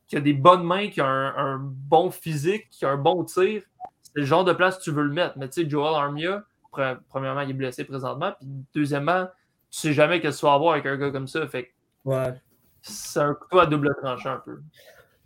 [0.07, 3.24] qui a des bonnes mains, qui a un, un bon physique, qui a un bon
[3.24, 3.62] tir,
[4.02, 5.38] c'est le genre de place que tu veux le mettre.
[5.38, 8.33] Mais tu sais, Joel Armia, pre- premièrement, il est blessé présentement.
[8.38, 9.26] Puis deuxièmement,
[9.70, 11.46] tu sais jamais qu'est-ce que tu vas avoir avec un gars comme ça.
[11.48, 11.68] Fait que
[12.04, 12.35] Ouais.
[12.83, 14.61] c'est un couteau à double tranchant un peu.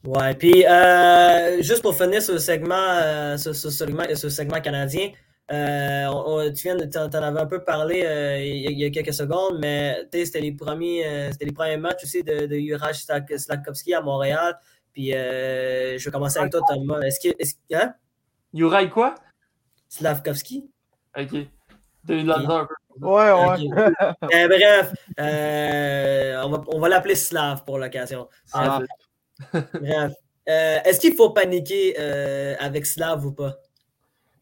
[0.04, 5.10] Ouais, puis euh, juste pour finir ce segment, euh, ce, ce segment, ce segment canadien,
[5.50, 8.66] euh, on- on- tu viens de t'en t'en avais un peu parlé euh, il, y
[8.66, 12.04] a, il y a quelques secondes, mais c'était les premiers, euh, c'était les premiers matchs
[12.04, 14.58] aussi de, de Juraj Slak- Slafkovski à Montréal.
[14.92, 17.00] Puis euh, je vais commencer avec toi, Thomas.
[17.02, 17.94] Est-ce que, est-ce, hein?
[18.52, 19.14] Yurai quoi?
[19.88, 20.70] Slavkovski?
[21.18, 21.30] Ok.
[22.06, 22.40] T'as eu de la Ok.
[22.40, 22.74] misère un peu.
[23.00, 23.68] Ouais, ouais.
[24.34, 28.28] Euh, bref, euh, on va, on va l'appeler Slav pour l'occasion.
[28.52, 28.80] Ah,
[29.52, 30.12] Bref.
[30.48, 33.56] Euh, est-ce qu'il faut paniquer euh, avec Slav ou pas?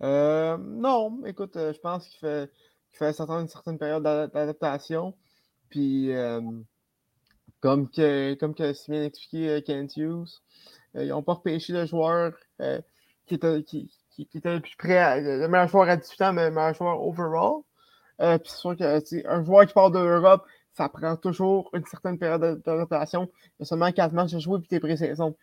[0.02, 2.50] Euh, non, écoute, euh, je pense qu'il fait,
[2.90, 5.14] qu'il fait s'attendre une certaine période d'a- d'adaptation.
[5.70, 6.40] Puis, euh,
[7.60, 10.28] comme que, comme si bien expliqué euh, Kent Hughes,
[10.96, 12.32] euh, ils n'ont pas repêché le joueur
[13.26, 16.32] qui, était, qui, qui- était le plus prêt, à- le meilleur joueur à 18 ans,
[16.32, 17.62] mais le meilleur joueur overall.
[18.18, 19.98] Puis c'est sûr que tu sais, un joueur qui part de
[20.74, 23.30] ça prend toujours une certaine période d'a- d'adaptation.
[23.44, 25.36] Il y a seulement 4 matchs à jouer puis t'es pré-saison.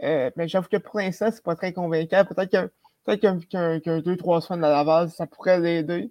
[0.00, 2.24] Mais j'avoue que pour l'instant, c'est pas très convaincant.
[2.24, 2.72] Peut-être que
[3.04, 6.10] Peut-être qu'un qu'un qu'un deux, trois semaines à la base, ça pourrait l'aider.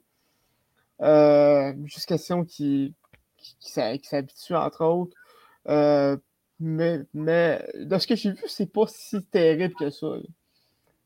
[1.02, 2.94] Euh, juste question qu'il
[3.38, 5.16] qui, qui qui s'habitue, entre autres.
[5.68, 6.18] Euh,
[6.60, 10.08] mais, mais de ce que j'ai vu, c'est pas si terrible que ça.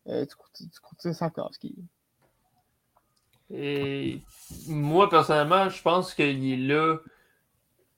[0.07, 1.75] Euh, du côté du côté de Sarkowski.
[3.49, 4.21] Et
[4.67, 6.97] moi, personnellement, je pense qu'il est là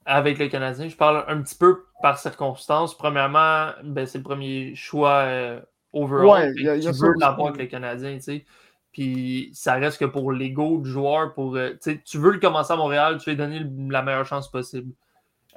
[0.04, 0.88] avec le Canadien.
[0.88, 2.96] Je parle un petit peu par circonstance.
[2.96, 5.60] Premièrement, ben, c'est le premier choix euh,
[5.96, 6.26] overall.
[6.26, 8.44] Ouais, y a- y a tu veux l'avoir avec le Canadien, tu sais.
[8.92, 12.76] Puis ça reste que pour l'ego du joueur, pour, euh, tu veux le commencer à
[12.76, 14.92] Montréal, tu veux lui donner le- la meilleure chance possible.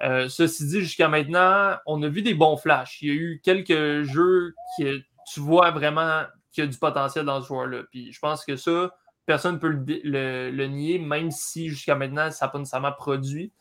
[0.01, 3.01] Euh, ceci dit, jusqu'à maintenant, on a vu des bons flashs.
[3.01, 4.97] Il y a eu quelques jeux que
[5.31, 7.83] tu vois vraiment qu'il y a du potentiel dans ce joueur-là.
[7.91, 8.93] Puis je pense que ça,
[9.25, 12.59] personne ne peut le, dé- le- le nier, même si jusqu'à maintenant, ça n'a pas
[12.59, 13.51] nécessairement produit.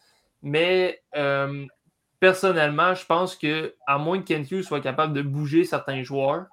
[0.43, 1.67] Mais euh,
[2.21, 6.47] personnellement, je pense que à moins que Kent Hughes soit capable de bouger certains joueurs,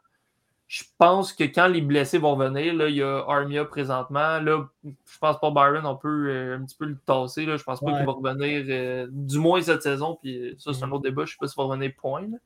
[0.68, 4.40] je pense que quand les blessés vont venir, là, il y a Armia présentement.
[4.40, 7.46] Là, je pense pas Byron, on peut euh, un petit peu le tasser.
[7.46, 7.58] Là.
[7.58, 7.98] Je pense pas Ouais.
[7.98, 10.18] qu'il va revenir euh, du moins cette saison.
[10.22, 10.94] Puis euh, ça, c'est un Mhm.
[10.94, 11.26] autre débat.
[11.26, 12.22] Je sais pas s'il va revenir point.
[12.22, 12.38] là.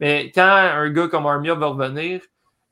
[0.00, 2.20] Mais quand un gars comme Armia va revenir,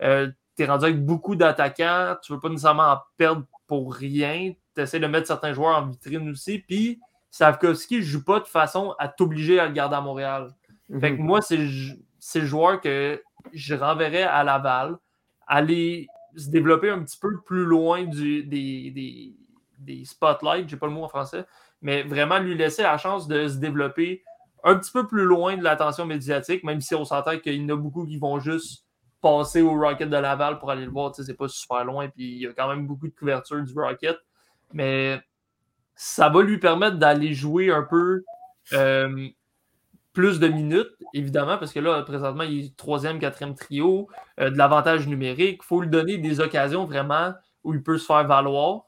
[0.02, 2.16] euh, tu es rendu avec beaucoup d'attaquants.
[2.22, 4.52] Tu veux pas nécessairement en perdre pour rien.
[4.76, 6.58] Tu essaies de mettre certains joueurs en vitrine aussi.
[6.60, 10.52] Puis Savkovski ne joue pas de façon à t'obliger à le garder à Montréal.
[11.00, 11.26] Fait que Mhm.
[11.26, 13.20] moi, c'est le joueur que
[13.52, 14.96] je renverrais à Laval,
[15.46, 19.34] aller se développer un petit peu plus loin du, des, des,
[19.78, 21.44] des spotlights, j'ai pas le mot en français,
[21.80, 24.22] mais vraiment lui laisser la chance de se développer
[24.64, 27.74] un petit peu plus loin de l'attention médiatique, même si on s'entend qu'il y en
[27.74, 28.86] a beaucoup qui vont juste
[29.20, 32.38] passer au Rocket de Laval pour aller le voir, c'est pas super loin, puis il
[32.38, 34.18] y a quand même beaucoup de couverture du Rocket,
[34.72, 35.20] mais
[35.94, 38.22] ça va lui permettre d'aller jouer un peu
[38.72, 39.28] euh,
[40.12, 44.08] plus de minutes, évidemment, parce que là, présentement, il est troisième, quatrième trio,
[44.40, 45.60] euh, de l'avantage numérique.
[45.62, 47.32] Il faut lui donner des occasions vraiment
[47.64, 48.82] où il peut se faire valoir.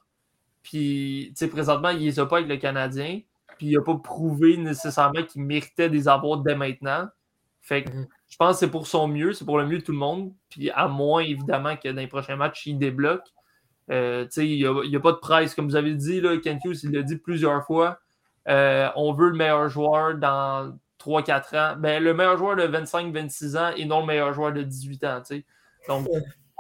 [0.63, 3.21] Puis, tu sais, présentement, il les a pas avec le Canadien.
[3.57, 7.07] Puis, il n'a pas prouvé nécessairement qu'il méritait des avoirs dès maintenant.
[7.61, 8.07] Fait que Mhm.
[8.29, 10.33] je pense que c'est pour son mieux, c'est pour le mieux de tout le monde.
[10.51, 13.27] Puis, à moins, évidemment, que dans les prochains matchs, il débloque.
[13.91, 15.55] Euh, tu sais, il n'y a, pas de presse.
[15.55, 17.99] Comme vous avez dit, là, Ken Hughes, il l'a dit plusieurs fois.
[18.49, 21.77] Euh, on veut le meilleur joueur dans 3-4 ans.
[21.79, 25.23] Ben, le meilleur joueur de 25-26 ans et non le meilleur joueur de 18 ans.
[25.89, 26.09] Donc,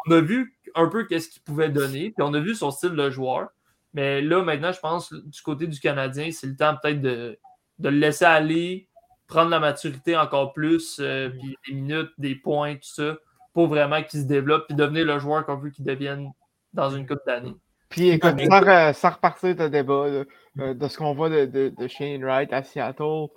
[0.06, 2.90] on a vu un peu qu'est-ce qu'il pouvait donner, puis on a vu son style
[2.90, 3.48] de joueur.
[3.92, 7.38] Mais là, maintenant, je pense, du côté du Canadien, c'est le temps peut-être de,
[7.78, 8.88] de le laisser aller,
[9.28, 13.16] prendre la maturité encore plus, euh, puis des minutes, des points, tout ça,
[13.52, 16.32] pour vraiment qu'il se développe, puis devenir le joueur qu'on veut qu'il devienne
[16.72, 17.54] dans une coupe d'années.
[17.88, 20.24] Puis écoute, sans, euh, sans repartir de débat là,
[20.58, 23.28] euh, de ce qu'on voit de, de, de Shane Wright à Seattle,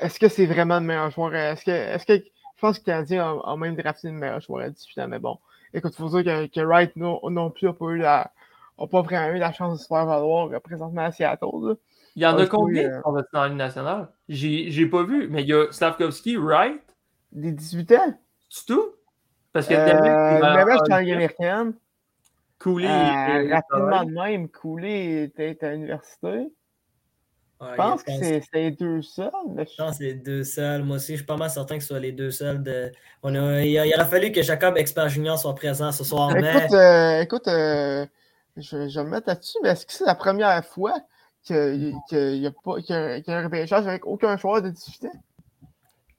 [0.00, 1.34] est-ce que c'est vraiment le meilleur joueur?
[1.34, 4.40] Est-ce que, est-ce que je pense que le Canadien a, a même drafté le meilleur
[4.40, 5.38] joueur à 18 ans, mais bon.
[5.74, 8.32] Écoute, il faut dire que, que Wright non, non plus n'a pas, eu la,
[8.78, 11.46] a pas vraiment eu la chance de se faire valoir euh, présentement à Seattle.
[11.62, 11.74] là.
[12.16, 14.08] Il y en Ah, a oui, combien euh, sont restés dans la Ligue nationale?
[14.28, 16.80] J'ai j'ai pas vu, mais il y a Slavkovski, Wright,
[17.32, 18.18] Des 18 ans?
[18.48, 18.90] c'est tout?
[19.52, 21.74] Parce que Euh, David, il va- Neves est en Ligue américaine.
[22.58, 26.48] Cooley, Euh, est- rapidement de même, Cooley était à l'université.
[27.60, 29.30] Ouais, Je pense que c'est les deux seuls.
[29.56, 30.82] je- Je pense que c'est les deux seuls.
[30.84, 32.62] Moi aussi, je suis pas mal certain que ce soit les deux seuls.
[32.62, 32.92] De...
[33.22, 33.62] On a...
[33.62, 37.48] il, aurait fallu que Jacob Expert Junior soit présent ce soir, mais Écoute, euh, écoute
[37.48, 38.06] euh,
[38.56, 40.94] je, je vais me mettre là-dessus, mais est-ce que c'est la première fois
[41.42, 41.78] qu'il
[42.12, 44.70] n'y a, pas- qu'il y a, qu'il y a un repêchage avec aucun joueur de
[44.70, 45.12] 18 ans?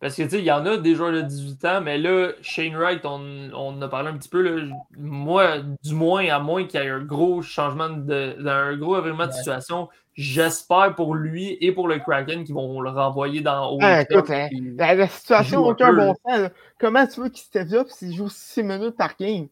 [0.02, 2.32] Parce que, tu sais, il y en a des joueurs de 18 ans, mais là,
[2.41, 4.41] Shane Wright, on, on a parlé un petit peu.
[4.41, 8.97] Là, moi, du moins, à moins qu'il y ait un gros changement, de, un gros
[8.97, 13.71] événement de situation, j'espère pour lui et pour le Kraken qu'ils vont le renvoyer dans
[13.71, 13.79] haut.
[13.82, 16.39] Ah, écoute, hein, la, la situation un aucun bon sens.
[16.39, 16.49] là.
[16.77, 19.47] Comment tu veux qu'il se développe s'il joue 6 minutes par game?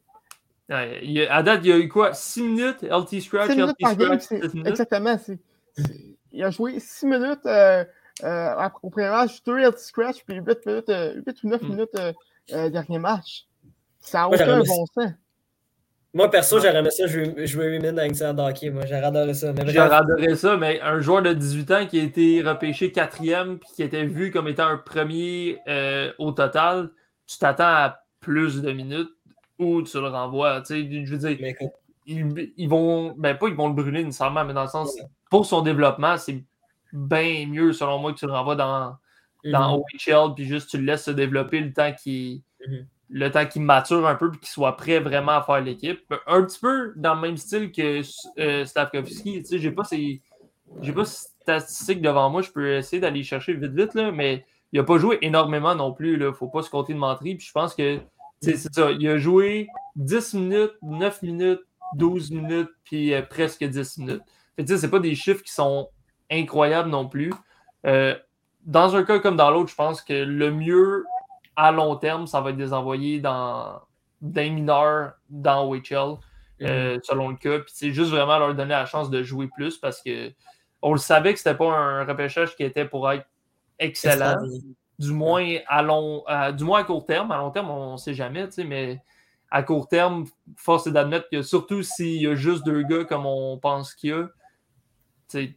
[0.70, 2.14] Ouais, il y a- à date, il y a eu quoi?
[2.14, 4.68] 6 minutes LT Scratch, 6 minutes LT par game, Scratch, c'est 7 minutes.
[4.68, 5.18] exactement.
[5.18, 5.40] c'est-
[5.78, 7.86] c'est- Il a joué 6 minutes euh,
[8.26, 11.68] euh, au premier match, 2 healthy scratch, puis 8, minutes, euh, 8 ou 9 Mm.
[11.70, 12.12] minutes euh,
[12.52, 13.46] euh, dernier match.
[14.02, 15.12] Ça n'a aucun bon sens.
[16.14, 18.70] Moi, perso, j'aurais aimé ça jouer, jouer 8 minutes avec ça de hockey.
[18.70, 19.54] Moi, j'aurais adoré ça.
[19.66, 23.70] J'aurais adoré ça, mais un joueur de 18 ans qui a été repêché quatrième puis
[23.76, 26.90] qui était vu comme étant un premier euh, au total,
[27.28, 29.12] tu t'attends à plus de minutes
[29.60, 30.62] ou tu le renvoies.
[30.62, 31.56] Tu sais, je veux dire, mais
[32.06, 34.98] ils, ils vont, ben pas ils vont le brûler nécessairement, mais dans le sens,
[35.30, 36.42] pour son développement, c'est
[36.94, 38.96] bien mieux selon moi que tu le renvoies dans,
[39.44, 39.84] dans mhm.
[40.08, 42.88] OHL puis juste tu le laisses se développer le temps qu'il Mhm.
[43.10, 46.14] Le temps qu'il mature un peu puis qu'il soit prêt vraiment à faire l'équipe.
[46.28, 48.02] Un petit peu dans le même style que
[48.40, 50.22] euh, sais, j'ai pas ses
[50.82, 54.80] j'ai pas statistiques devant moi, je peux essayer d'aller chercher vite vite là, mais il
[54.80, 57.54] a pas joué énormément non plus là, faut pas se compter de menterie, puis je
[57.54, 58.00] pense que
[58.42, 61.62] c'est ça, il a joué 10 minutes, 9 minutes,
[61.96, 64.22] 12 minutes puis euh, presque 10 minutes.
[64.66, 65.90] Sais, c'est pas des chiffres qui sont
[66.30, 67.34] incroyables non plus.
[67.86, 68.16] Euh,
[68.66, 71.06] dans un cas comme dans l'autre, je pense que le mieux
[71.58, 73.82] à long terme, ça va être de les envoyer dans
[74.22, 76.18] des mineurs dans OHL,
[76.62, 77.60] euh, selon le cas.
[77.60, 80.32] Puis c'est juste vraiment leur donner la chance de jouer plus parce que
[80.82, 83.26] on le savait que c'était pas un repêchage qui était pour être
[83.80, 84.38] excellent.
[85.00, 87.32] Du moins à long, à- du moins à court terme.
[87.32, 89.00] À long terme, on ne sait jamais, tu sais, mais
[89.52, 93.26] à court terme, force est d'admettre que surtout s'il y a juste deux gars comme
[93.26, 94.28] on pense qu'il y a,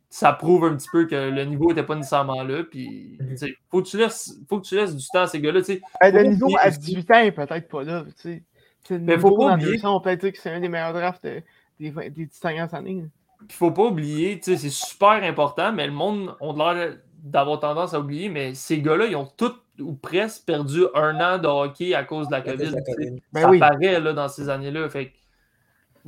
[0.09, 2.65] ça prouve un petit peu que le niveau n'était pas nécessairement là.
[2.65, 5.61] Puis, sais, faut que tu laisses, faut que tu laisses du temps à ces gars-là.
[5.61, 5.81] tu sais.
[6.03, 8.05] Le niveau à aussi- 18 ans est peut-être pas là.
[8.05, 8.43] tu sais.
[8.85, 10.93] C'est le Mais faut pas oublier- 200, on peut dire que c'est un des meilleurs
[10.95, 11.43] drafts de-
[11.79, 13.05] des, des 10 dernières années.
[13.47, 17.61] Puis faut pas oublier, tu sais, c'est super important, mais le monde a l'air d'avoir
[17.61, 21.47] tendance à oublier, mais ces gars-là, ils ont tous ou presque perdu un an de
[21.47, 22.57] hockey à cause de la COVID.
[22.59, 22.95] de la tu sais.
[22.97, 23.23] COVID.
[23.33, 23.59] Ben ça oui.
[23.59, 24.89] paraît là, dans ces années-là.
[24.89, 25.13] Fait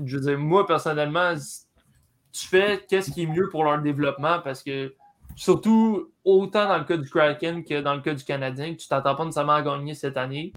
[0.05, 1.35] je veux dire, moi, personnellement,
[2.33, 4.95] tu fais qu'est-ce qui est mieux pour leur développement parce que,
[5.37, 9.15] surtout, autant dans le cas du Kraken que dans le cas du Canadien, tu t'attends
[9.15, 10.53] pas nécessairement à gagner cette année.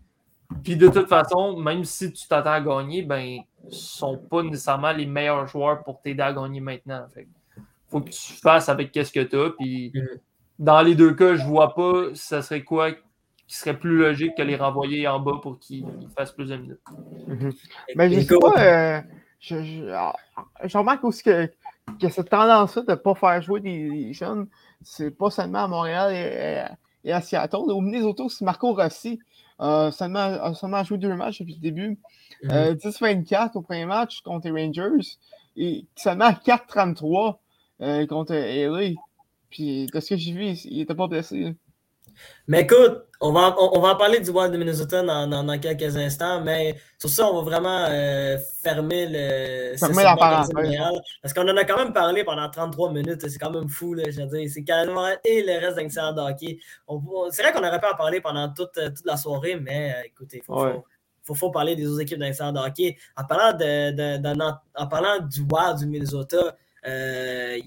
[0.63, 4.91] Puis de toute façon, même si tu t'attends à gagner, ben, ils sont pas nécessairement
[4.91, 7.05] les meilleurs joueurs pour t'aider à gagner maintenant.
[7.13, 9.49] Fait que faut que tu fasses avec qu'est-ce que tu as.
[9.51, 9.93] Puis
[10.59, 12.91] dans les deux cas, je vois pas ça serait quoi
[13.47, 15.85] qui serait plus logique que les renvoyer en bas pour qu'ils
[16.17, 16.79] fassent plus de minutes.
[17.27, 17.53] Mhm.
[17.95, 19.01] Mais je sais pas, euh,
[19.39, 20.15] je, je, ah,
[20.63, 21.51] je remarque aussi que,
[21.99, 24.47] que cette tendance-là de ne pas faire jouer des, des jeunes,
[24.81, 27.71] c'est pas seulement à Montréal et, et à Seattle.
[27.71, 29.19] Au Minnesota, c'est Marco Rossi.
[29.61, 31.97] Euh, seulement, a seulement joué deux matchs depuis le début.
[32.43, 32.51] Mhm.
[32.51, 35.17] Euh, 10-24 au premier match contre les Rangers.
[35.55, 37.37] Et seulement 4-33
[37.81, 38.95] euh, contre LA.
[39.49, 41.55] Puis de ce que j'ai vu, il n'était pas blessé.
[42.47, 45.43] Mais écoute, on va, on, on va en parler du Wild de Minnesota dans, dans,
[45.43, 49.77] dans quelques instants, mais sur ça, on va vraiment euh, fermer le.
[49.77, 50.51] Fermer la parenthèse.
[51.21, 53.27] Parce qu'on en a quand même parlé pendant 33 minutes.
[53.27, 54.49] C'est quand même fou, là, je veux dire.
[54.53, 56.59] C'est quasiment et le reste d'Inxer de hockey.
[57.31, 60.01] C'est vrai qu'on aurait pu en parler pendant toute, euh, toute la soirée, mais euh,
[60.05, 60.73] écoutez, il faut, Ouais.
[60.73, 60.83] faut,
[61.23, 62.97] faut, faut parler des autres équipes d'Inxer de hockey.
[63.17, 66.55] En parlant, de, de- d'un- en parlant du Wild du Minnesota,
[66.87, 67.57] euh,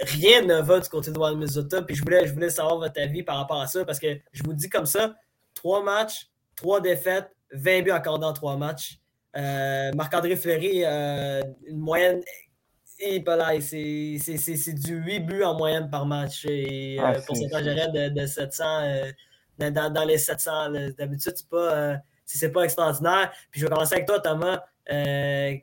[0.00, 1.82] rien ne va du côté de Wild Minnesota.
[1.82, 4.42] Puis je voulais, je voulais savoir votre avis par rapport à ça parce que je
[4.44, 5.14] vous dis comme ça
[5.54, 8.98] trois matchs, trois défaites, 20 buts accordés en trois matchs.
[9.36, 12.20] Euh, Marc-André Fleury, euh, une moyenne.
[13.00, 13.22] Et
[14.18, 16.44] c'est du 8 buts en moyenne par match.
[16.48, 18.64] Et Ah, euh, pourcentage de, de 700.
[18.82, 19.12] euh,
[19.58, 20.68] dans, dans- dans les 700.
[20.70, 20.90] là.
[20.92, 21.96] D'habitude, c'est pas, euh,
[22.52, 23.32] pas extraordinaire.
[23.50, 24.62] Puis je vais commencer avec toi, Thomas.
[24.90, 25.54] Euh,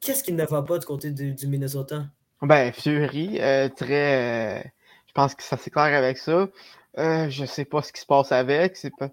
[0.00, 2.06] Qu'est-ce qui ne va pas du côté du, du Minnesota?
[2.42, 4.58] Ben, Fury, euh, très.
[4.60, 4.68] euh,
[5.06, 6.48] je pense que ça c'est clair avec ça.
[6.98, 8.76] Euh, je sais pas ce qui se passe avec.
[8.76, 9.08] C'est pas...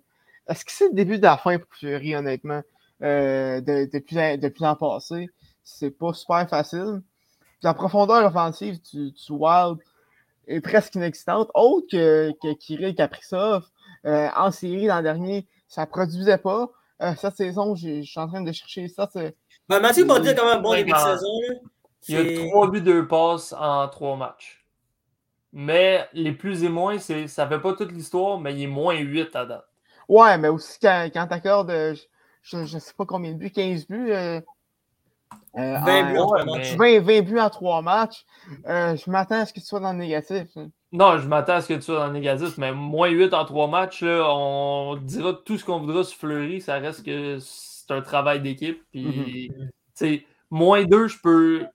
[0.47, 2.61] Est-ce que c'est le début de la fin pour Fury, honnêtement?
[3.01, 5.29] Euh, de, depuis, depuis l'an passé,
[5.63, 7.01] c'est pas super facile.
[7.63, 9.77] La profondeur offensive du, du Wild
[10.47, 11.49] est presque inexistante.
[11.55, 13.65] Autre que, que Kirill Kaprizov,
[14.05, 16.69] euh, en série l'an dernier, ça produisait pas.
[17.01, 19.09] Euh, cette saison, je suis en train de chercher ça.
[19.11, 19.35] c'est-
[19.67, 21.27] Ben, Mathieu Baudet a quand même un bon début de ben, saison.
[22.07, 24.65] Il y a C'est- trois buts, deux passes en trois matchs.
[25.53, 28.95] Mais les plus et moins, c'est, ça fait pas toute l'histoire, mais il est moins
[28.97, 29.65] 8 à date.
[30.09, 31.95] Ouais, mais aussi quand, quand t'accordes, euh,
[32.41, 34.11] je, je sais pas combien de buts, 15 buts.
[34.11, 34.39] euh,
[35.57, 36.75] euh, 20 buts en ouais, matchs.
[36.77, 38.25] mais- 20, 20 buts en trois matchs.
[38.67, 40.47] euh, je m'attends à ce que tu sois dans le négatif.
[40.91, 43.45] Non, je m'attends à ce que tu sois dans le négatif, mais moins 8 en
[43.45, 47.91] 3 matchs, là, on dira tout ce qu'on voudra sur Fleury, ça reste que c'est
[47.91, 48.83] un travail d'équipe.
[48.91, 49.51] Puis,
[50.01, 50.17] mm
[50.51, 51.65] moins 2, je peux,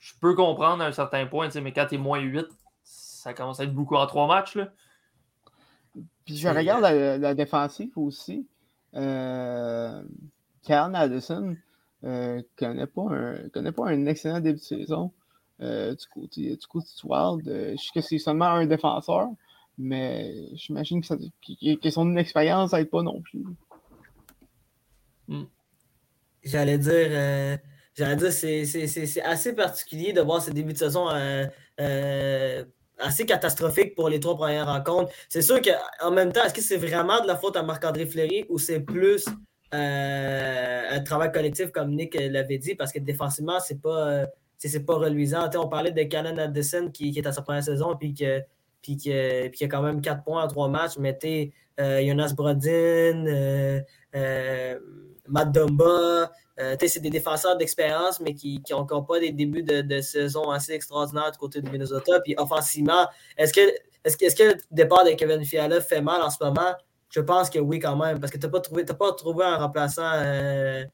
[0.00, 2.46] je peux comprendre à un certain point, mais quand tu es moins 8,
[2.82, 4.56] ça commence à être beaucoup en 3 matchs.
[4.56, 4.72] Là.
[6.24, 8.48] Puis je regarde la, défensive aussi.
[8.94, 10.02] Euh,
[10.64, 11.56] Karen Addison
[12.02, 15.12] euh, connaît, pas un, connaît pas un excellent début de saison.
[15.62, 17.46] Euh, du, côté, du côté Wild.
[17.48, 19.28] Euh, je sais que c'est seulement un défenseur,
[19.76, 23.44] mais j'imagine que, que, son expérience n'aide pas non plus.
[25.28, 25.44] Hmm.
[26.42, 27.58] J'allais dire, euh,
[28.30, 31.08] c'est assez particulier de voir ce début de saison
[32.98, 35.12] assez catastrophique pour les trois premières rencontres.
[35.28, 38.44] C'est sûr qu'en même temps, est-ce que c'est vraiment de la faute à Marc-André Fleury
[38.48, 39.24] ou c'est plus
[39.72, 44.26] un travail collectif comme Nick l'avait dit parce que défensivement, c'est pas
[44.68, 45.48] c'est pas reluisant.
[45.56, 48.42] on parlait de Cannon Addison qui, est à sa première saison puis que
[48.82, 50.96] puis qui a quand même 4 points en 3 matchs.
[50.98, 53.80] Mais tu euh, Jonas Brodin, euh,
[54.14, 54.78] euh,
[55.28, 56.30] Matt Dumba,
[56.80, 61.30] c'est des défenseurs d'expérience, mais qui n'ont encore pas des débuts de, saison assez extraordinaires
[61.30, 62.20] du côté de Minnesota.
[62.20, 63.06] Puis offensivement,
[63.36, 63.60] est-ce que,
[64.04, 66.74] est que le départ de Kevin Fiala fait mal en ce moment?
[67.10, 69.56] Je pense que oui, quand même, parce que tu n'as pas, trouvé, pas trouvé un
[69.56, 70.84] remplaçant un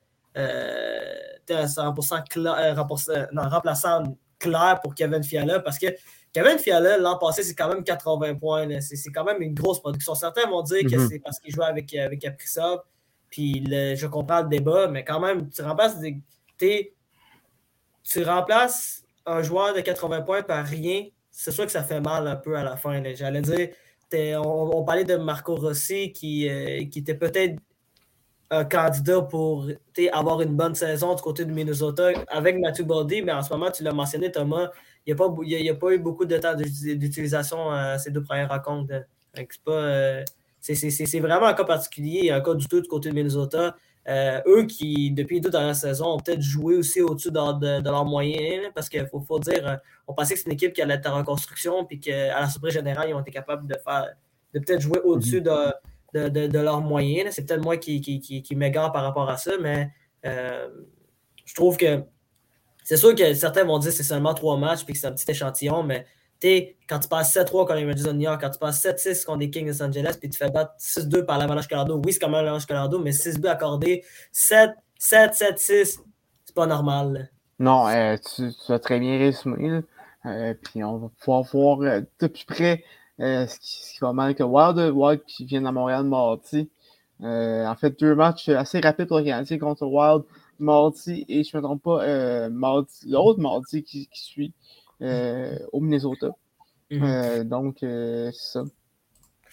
[1.49, 2.87] 100% clair,
[3.33, 4.03] non, remplaçant
[4.39, 5.87] clair pour Kevin Fiala parce que
[6.33, 8.69] Kevin Fiala, l'an passé, c'est quand même 80 points.
[8.81, 10.15] C'est quand même une grosse production.
[10.15, 11.09] Certains vont dire que mhm.
[11.09, 12.83] c'est parce qu'il jouait avec, avec Kaprizov.
[13.31, 15.99] Puis je comprends le débat, mais quand même, tu remplaces,
[16.59, 21.07] tu remplaces un joueur de 80 points par rien.
[21.31, 23.03] C'est sûr que ça fait mal un peu à la fin.
[23.15, 23.69] J'allais dire,
[24.45, 27.57] on, parlait de Marco Rossi qui, euh, qui était peut-être
[28.51, 29.69] un candidat pour
[30.13, 33.73] avoir une bonne saison du côté de Minnesota avec Matthew Body, mais en ce moment,
[33.73, 34.71] tu l'as mentionné, Thomas,
[35.05, 39.03] il n'y a, a, pas eu beaucoup de temps d'utilisation à ces deux premières rencontres.
[39.69, 40.25] Euh,
[40.75, 43.77] c'est vraiment un cas particulier, un cas du tout du côté de Minnesota.
[44.09, 48.05] Euh, eux qui, depuis les deux dernières saisons, ont peut-être joué aussi au-dessus de, leurs
[48.05, 50.95] moyens, parce qu'il faut, faut, dire, euh, on pensait que c'est une équipe qui allait
[50.95, 54.15] être en reconstruction, puis qu'à la surprise générale, ils ont été capables de faire
[54.55, 55.73] de peut-être jouer au-dessus mm-hmm.
[55.73, 55.73] de
[56.17, 57.35] de, leurs moyens.
[57.35, 59.91] C'est peut-être moi qui, qui, m'égare par rapport à ça, mais
[60.25, 60.69] euh,
[61.45, 62.03] je trouve que
[62.85, 65.13] c'est sûr que certains vont dire que c'est seulement trois matchs et que c'est un
[65.13, 66.07] petit échantillon, mais
[66.43, 69.39] quand tu passes 7-3 contre les Rangers de New York, quand tu passes 7-6 contre
[69.41, 72.23] les Kings de Los Angeles, puis tu fais battre 6-2 par l'Avalanche Colorado, oui, c'est
[72.23, 76.01] même l'Avalanche Colorado, mais 6-2 accordé, 7, 7, 7, 6,
[76.45, 77.31] c'est pas normal.
[77.59, 79.81] Non, euh, tu, as très bien résumé.
[80.27, 82.83] Euh, puis on va pouvoir voir de plus près
[83.21, 86.69] euh, ce, qui, va mal que Wild, Wild qui vient à Montréal mardi.
[87.23, 90.25] Euh, en fait, deux matchs assez rapides pour organiser contre Wild
[90.59, 92.51] mardi et je ne me trompe pas, euh,
[93.07, 94.53] l'autre mardi qui suit
[95.01, 96.31] au Minnesota.
[96.91, 97.45] Mhm.
[97.45, 98.65] donc, c'est ça.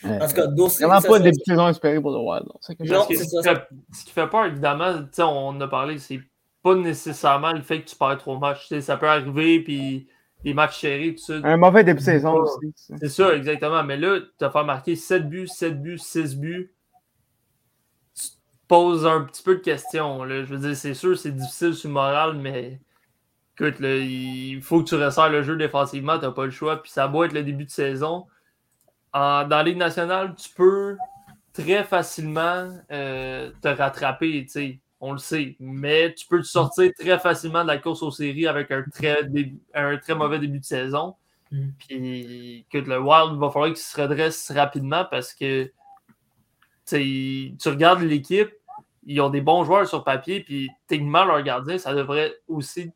[0.06, 2.46] En tout cas, vraiment pas de début de saison espéré pour le Wild.
[2.60, 6.20] ce, qui fait, ce qui fait peur, évidemment, on en a parlé, c'est
[6.62, 8.74] pas nécessairement le fait que tu perds trop matchs.
[8.80, 10.08] Ça peut arriver, puis
[10.44, 11.36] les matchs chéris, tout ça.
[11.44, 12.74] Un mauvais début de saison aussi.
[12.76, 13.84] C'est ça, exactement.
[13.84, 16.74] Mais là, tu as fait marquer 7 buts, 7 buts, 6 buts.
[18.16, 20.24] Tu te poses un petit peu de questions.
[20.24, 20.44] Là.
[20.44, 22.80] Je veux dire, c'est sûr, c'est difficile sur le moral, mais
[23.60, 26.82] écoute, là, il faut que tu resserres le jeu défensivement, tu n'as pas le choix.
[26.82, 28.28] Puis ça doit être le début de saison.
[29.14, 30.98] dans la Ligue nationale, tu peux
[31.54, 34.44] très facilement euh, te rattraper.
[34.46, 35.58] tu sais on le sait.
[35.60, 39.30] Mais tu peux te sortir très facilement de la course aux séries avec un très,
[39.74, 41.16] un très mauvais début de saison.
[41.52, 41.68] Mm.
[41.78, 45.70] Puis que le Wild va falloir qu'il se redresse rapidement parce que
[46.88, 48.50] tu regardes l'équipe,
[49.06, 52.94] ils ont des bons joueurs sur papier, puis techniquement, leur gardien, ça devrait aussi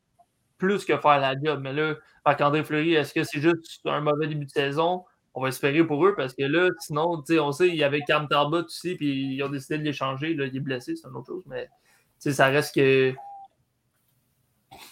[0.58, 1.62] plus que faire la job.
[1.62, 1.96] Mais là,
[2.26, 5.06] Marc-André Fleury, est-ce que c'est juste un mauvais début de saison?
[5.34, 8.28] On va espérer pour eux parce que là, sinon, on sait, il y avait Cam
[8.28, 10.32] Talbot aussi, puis ils ont décidé de l'échanger.
[10.32, 11.44] Il est blessé, c'est une autre chose.
[11.46, 11.70] Mais
[12.18, 13.14] ça reste que.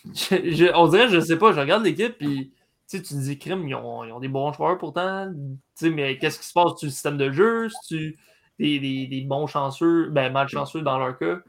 [0.76, 2.54] on dirait, je sais pas, je regarde l'équipe, puis
[2.88, 5.32] tu te dis, crime, ils ont, ils ont, des bons joueurs pourtant.
[5.82, 6.78] Mais qu'est-ce qui se passe?
[6.78, 7.68] Sur le système de jeu?
[7.88, 8.16] tu
[8.60, 11.40] des, des, des, bons chanceux, ben mal chanceux dans leur cas?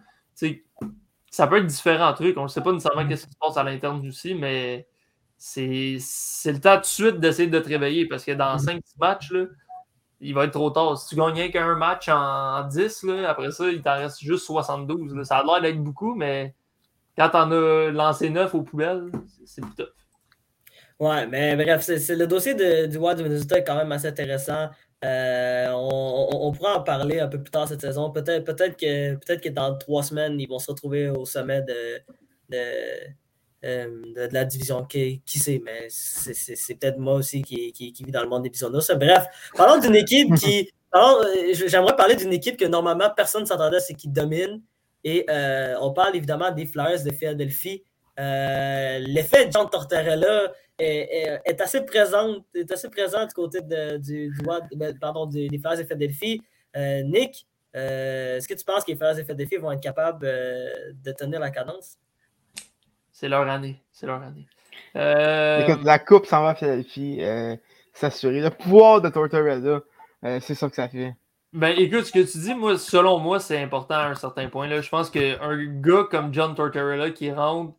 [1.37, 2.39] Ça peut être différents trucs.
[2.39, 3.09] On ne sait pas nécessairement mm.
[3.09, 4.89] qu'est-ce qui se passe à l'interne aussi, mais
[5.37, 5.99] c'est
[6.47, 8.81] le temps tout de suite d'essayer de te réveiller parce que dans 5-6 mm.
[8.99, 9.45] matchs, là,
[10.21, 10.97] il va être trop tard.
[10.97, 15.23] Si tu gagnes qu'un match en 10, là, après ça, il t'en reste juste 72.
[15.25, 16.55] Ça a l'air d'être beaucoup, mais
[17.19, 19.13] quand t'en as lancé 9 aux poubelles,
[19.45, 19.93] c'est plus tough.
[20.99, 24.71] Ouais, mais bref, c'est, le dossier de, du Wild Minnesota est quand même assez intéressant.
[25.05, 28.11] Euh, on, on, pourra en parler un peu plus tard cette saison.
[28.11, 32.01] Peut-être, peut-être, que, dans trois semaines, ils vont se retrouver au sommet de,
[32.49, 32.57] de
[33.65, 34.85] euh, de, de la division.
[34.85, 38.43] Qui, qui sait, mais c'est- peut-être moi aussi qui, qui, qui vis dans le monde
[38.43, 38.91] des bisounours.
[38.97, 40.71] Bref, parlons d'une équipe qui.
[40.95, 44.63] euh, J'aimerais parler d'une équipe que normalement personne ne s'attendait à ce qui domine.
[45.05, 47.85] Et euh, on parle évidemment des Flyers de Philadelphie.
[48.19, 54.33] Euh, L'effet de John Tortorella est, assez présent, est assez présent du côté de- du,
[54.75, 56.43] ben, pardon, du- des Flyers de Philadelphie.
[56.77, 60.27] Euh, Nick, euh, est-ce que tu penses que les Flyers de Philadelphie vont être capables
[60.27, 60.69] euh,
[61.03, 61.97] de tenir la cadence?
[63.13, 63.83] C'est leur année.
[63.93, 64.47] C'est leur année.
[64.95, 67.57] Euh, Écoute, la coupe s'en va à Philadelphie, euh,
[67.95, 68.41] s'assurer.
[68.41, 69.81] Le pouvoir de Tortorella,
[70.25, 71.15] euh, c'est ça que ça fait.
[71.53, 74.67] Ben écoute, ce que tu dis, moi, selon moi, c'est important à un certain point.
[74.67, 74.83] Là.
[74.83, 77.73] Je pense qu'un gars comme John Tortorella qui rentre,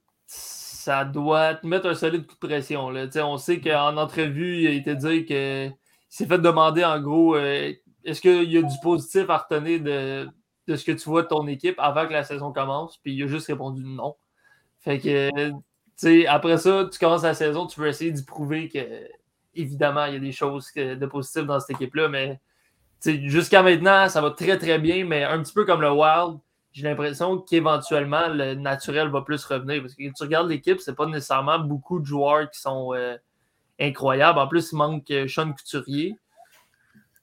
[0.88, 2.90] ça doit te mettre un solide coup de pression.
[2.90, 3.08] Là.
[3.26, 5.74] On sait qu'en entrevue, il a été dit que il
[6.08, 7.74] s'est fait demander en gros euh,
[8.06, 10.30] est-ce qu'il y a du positif à retenir de,
[10.68, 13.24] de ce que tu vois de ton équipe avant que la saison commence, puis il
[13.24, 14.16] a juste répondu non.
[14.80, 15.30] Fait que
[15.98, 18.80] sais, après ça, tu commences la saison, tu veux essayer d'y prouver que
[19.56, 22.40] évidemment, il y a des choses de positives dans cette équipe-là, mais
[23.06, 26.40] Jusqu'à maintenant, ça va très très bien, mais un petit peu comme le Wild,
[26.78, 29.82] j'ai l'impression qu'éventuellement le naturel va plus revenir.
[29.82, 33.18] Parce que quand tu regardes l'équipe, c'est pas nécessairement beaucoup de joueurs qui sont euh,
[33.80, 34.38] incroyables.
[34.38, 36.16] En plus, il manque euh, Sean Couturier.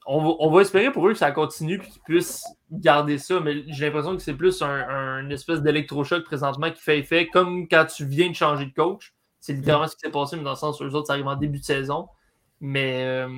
[0.07, 3.87] On va, espérer pour eux que ça continue et qu'ils puissent garder ça, mais j'ai
[3.87, 8.29] l'impression que c'est plus un, espèce d'électrochoc présentement qui fait effet, comme quand tu viens
[8.29, 9.15] de changer de coach.
[9.41, 11.29] C'est littéralement ce qui s'est passé, mais dans le sens où eux autres, ça arrive
[11.29, 12.09] en début de saison.
[12.61, 13.29] Mais euh,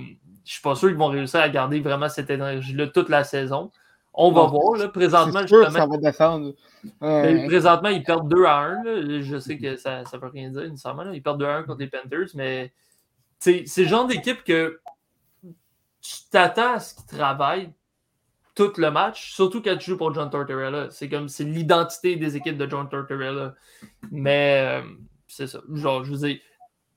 [0.44, 3.70] je suis pas sûr qu'ils vont réussir à garder vraiment cette énergie-là toute la saison.
[4.16, 4.76] On va voir.
[4.76, 6.52] Là, présentement, C'est sûr que justement, ça va descendre.
[7.00, 8.82] ben, Euh, présentement, ils perdent 2 à 1.
[8.84, 9.20] là.
[9.20, 11.04] Je sais que ça ne veut rien dire nécessairement.
[11.04, 11.14] là.
[11.14, 12.72] Ils perdent 2 à 1 contre les Panthers, mais
[13.38, 14.80] c'est le genre d'équipe que
[16.00, 17.72] tu t'attends à ce qu'ils travaillent
[18.54, 20.88] tout le match, surtout quand tu joues pour John Tortorella.
[20.90, 23.54] C'est comme c'est l'identité des équipes de John Tortorella.
[24.10, 24.88] Mais euh,
[25.28, 25.60] c'est ça.
[25.74, 26.38] Genre, je veux dire,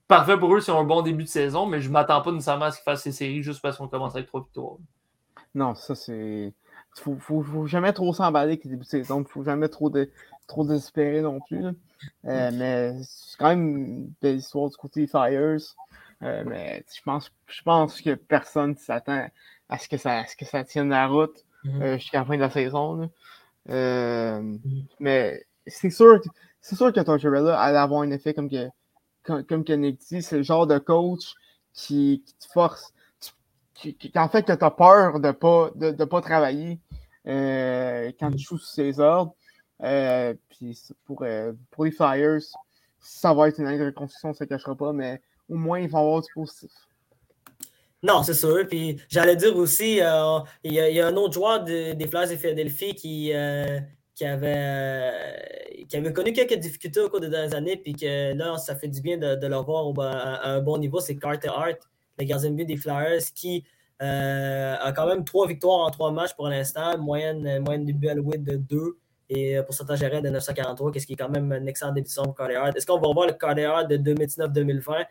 [0.08, 2.72] parfait pour eux ont un bon début de saison, mais je m'attends pas nécessairement à
[2.72, 4.78] ce qu'ils fassent ces séries juste parce qu'on commence avec trois victoires.
[5.54, 6.54] Non, ça c'est.
[7.00, 9.24] Faut, faut, faut jamais trop s'emballer avec les débuts de saison.
[9.24, 10.10] Faut jamais trop, de,
[10.48, 11.66] trop désespérer non plus.
[12.26, 15.60] Euh, mais c'est quand même une belle histoire du côté des Flyers.
[16.22, 19.28] Euh, mais je pense, je pense que personne s'attend
[19.70, 21.82] à ce que ça, à ce que ça tienne la route Mhm.
[21.82, 23.10] euh, jusqu'à la fin de la saison.
[23.70, 24.56] Euh,
[25.00, 26.30] Mais c'est sûr, que-
[26.62, 28.68] c'est sûr que Tortorella allait avoir un effet comme que,
[29.24, 31.34] comme, comme que Nick dit, c'est le genre de coach
[31.74, 32.94] qui, qui te force,
[33.80, 36.80] qui, qui- en fait que tu as peur de pas, de, de pas travailler
[37.28, 39.34] euh, quand tu joues sous ses ordres.
[39.82, 42.42] Euh, puis pour, euh, pour les Flyers,
[43.00, 45.90] ça va être une année de reconstruction, ça ne cachera pas, mais au moins ils
[45.90, 46.72] vont avoir du positif.
[48.04, 48.66] Non, c'est sûr.
[48.68, 52.08] Puis j'allais dire aussi, il y, a- il y a un autre joueur de- des
[52.08, 53.32] Flyers de Philadelphie qui,
[54.16, 58.58] qui, avait, qui avait connu quelques difficultés au cours des dernières années, puis que là,
[58.58, 61.00] ça fait du bien de, de le voir à un bon niveau.
[61.00, 61.80] C'est Carter Hart,
[62.20, 63.64] le gardien de but des Flyers, qui
[64.02, 68.44] euh, a quand même trois victoires en trois matchs pour l'instant, moyenne, moyenne de but
[68.44, 68.98] de 2
[69.30, 72.10] et euh, pourcentage arrêt de 943, qu'est-ce qui est quand même un excellent début de
[72.10, 72.76] saison pour Carter Hart.
[72.76, 75.06] Est-ce qu'on va revoir le Carter Hart de 2019-2020?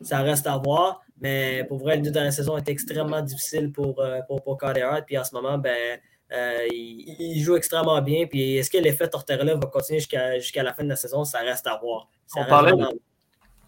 [0.00, 1.00] Ça reste à voir.
[1.20, 4.82] Mais pour vrai, le deux dernières saisons est extrêmement difficile pour, euh, pour, pour Carter
[4.82, 5.04] Hart.
[5.06, 5.98] Puis en ce moment, ben,
[6.32, 8.26] euh, il, il joue extrêmement bien.
[8.26, 11.24] Puis est-ce que l'effet Tortorella va continuer jusqu'à la fin de la saison?
[11.24, 12.08] Ça reste à voir.
[12.26, 13.00] Ça On reste parlait de-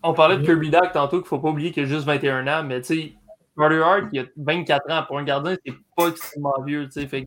[0.06, 0.44] On parlait de.
[0.44, 2.94] Kirby Dack tantôt qu'il ne faut pas oublier qu'il a juste 21 ans, mais tu
[2.94, 3.14] sais,
[3.58, 5.02] Carter Hart, il a 24 ans.
[5.06, 6.84] Pour un gardien, c'est pas extrêmement vieux.
[6.86, 7.06] tu sais.
[7.06, 7.26] Fait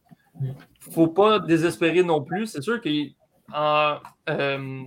[0.91, 2.47] faut pas désespérer non plus.
[2.47, 3.97] C'est sûr qu'en
[4.29, 4.83] euh,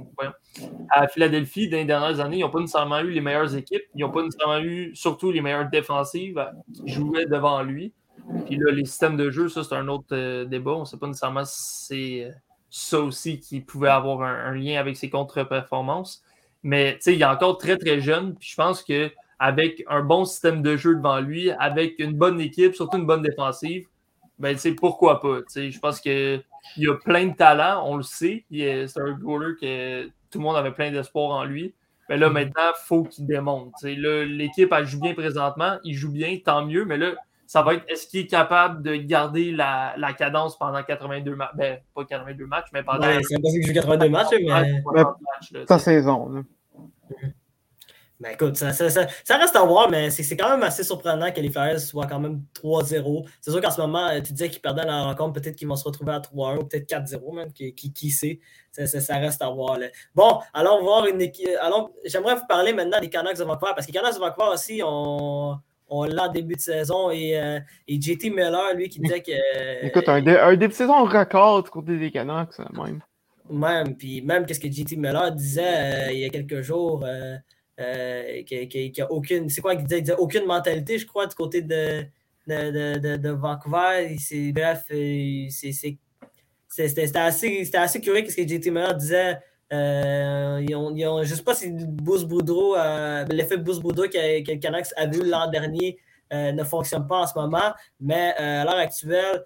[0.91, 3.83] à Philadelphie, dans les dernières années, ils n'ont pas nécessairement eu les meilleures équipes.
[3.95, 6.43] Ils n'ont pas nécessairement eu surtout les meilleures défensives
[6.75, 7.93] qui jouaient devant lui.
[8.47, 10.73] Puis là, les systèmes de jeu, ça, c'est un autre euh, débat.
[10.73, 12.33] On ne sait pas nécessairement si c'est euh,
[12.71, 16.23] ça aussi qui pouvait avoir un, un lien avec ses contre-performances.
[16.63, 18.35] Mais il est encore très, très jeune.
[18.37, 22.75] Puis je pense qu'avec un bon système de jeu devant lui, avec une bonne équipe,
[22.75, 23.87] surtout une bonne défensive,
[24.39, 25.41] ben, pourquoi pas?
[25.55, 26.43] Je pense qu'il
[26.77, 28.45] y a plein de talent, on le sait.
[28.51, 31.75] C'est un goaler que tout le monde avait plein d'espoir en lui.
[32.09, 35.79] Mais là, maintenant, il faut qu'il là, L'équipe, elle joue bien présentement.
[35.85, 36.85] Il joue bien, tant mieux.
[36.85, 37.15] Mais là,
[37.53, 41.51] ça va être est-ce qu'il est capable de garder la, la cadence pendant 82 matchs?
[41.55, 44.81] Ben, pas 82 matchs, mais pendant Ouais, c'est impossible qu'il joue 82 matchs, mais.
[44.83, 45.53] 60 matchs.
[45.53, 45.85] là, tu Sa sais.
[45.85, 46.29] saison.
[46.31, 46.41] là.
[48.21, 51.31] Ben écoute, ça, ça- ça- ça reste à voir, mais c'est quand même assez surprenant
[51.33, 53.27] que les Flyers soient quand même 3-0.
[53.41, 55.75] C'est sûr qu'en ce moment, euh, tu disais qu'ils perdaient la rencontre, peut-être qu'ils vont
[55.77, 58.39] se retrouver à 3-1 ou peut-être 4-0 même, qui, qui, qui sait.
[58.71, 59.77] Ça, ça- ça reste à voir.
[59.77, 59.89] là.
[60.15, 61.49] Bon, allons voir une équipe.
[61.61, 64.51] Allons, j'aimerais vous parler maintenant des Canucks de Vancouver, parce que les Canucks de Vancouver
[64.55, 65.59] aussi, on,
[65.93, 69.87] on l'a en début de saison et, euh, et JT Miller, lui, qui disait que.
[69.87, 73.01] Écoute, un, dé- un début de saison record du côté des Canucks, ça, même.
[73.51, 77.37] Même, puis même qu'est-ce que JT Miller disait euh, il y a quelques jours, euh,
[77.81, 79.51] euh, qu'il n'y a aucune.
[79.51, 79.99] C'est quoi qu'il disait?
[79.99, 82.05] Il disait aucune mentalité, je crois, du côté de,
[82.47, 84.17] de, de, de, Vancouver.
[84.55, 84.85] bref,
[86.69, 89.39] c'était assez, assez curieux ce que JT Miller disait.
[89.73, 92.77] Ils ont, ils ont, je ne sais pas si Bruce Boudreau,
[93.31, 95.99] l'effet Bruce Boudreau que, que le Canucks a vu l'an dernier
[96.31, 99.45] ne fonctionne pas en ce moment, mais à l'heure actuelle,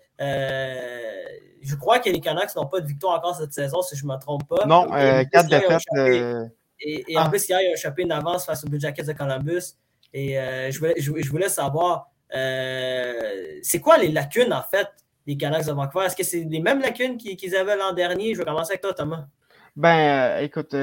[1.66, 4.12] je crois que les Canucks n'ont pas de victoire encore cette saison, si je ne
[4.12, 4.64] me trompe pas.
[4.66, 5.82] Non, euh, quatre défaites.
[5.96, 6.46] Euh,
[6.80, 7.28] et, et en ah.
[7.28, 9.74] plus, hier, il y a échappé une avance face aux Blue Jackets de Columbus.
[10.12, 14.88] Et euh, je, voulais, je, voulais savoir, c'est quoi les lacunes, en fait,
[15.26, 16.06] des Canucks de Vancouver?
[16.06, 18.34] Est-ce que c'est les mêmes lacunes qu'ils avaient l'an dernier?
[18.34, 19.26] Je vais commencer avec toi, Thomas.
[19.76, 20.74] Ben, écoute,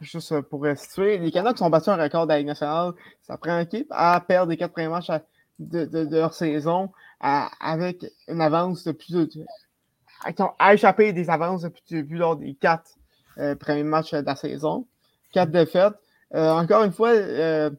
[0.00, 2.92] juste pour situer, les Canucks ont battu un record de nationale.
[3.22, 5.10] Ça prend une équipe à perdre les quatre premiers matchs
[5.58, 6.90] de, leur saison
[7.20, 9.28] avec une avance de plus de
[10.58, 12.90] a échappé des avances depuis, lors des quatre
[13.38, 14.86] euh, premiers matchs de la saison.
[15.32, 15.94] Quatre défaites.
[16.34, 17.70] Euh, encore une fois, euh,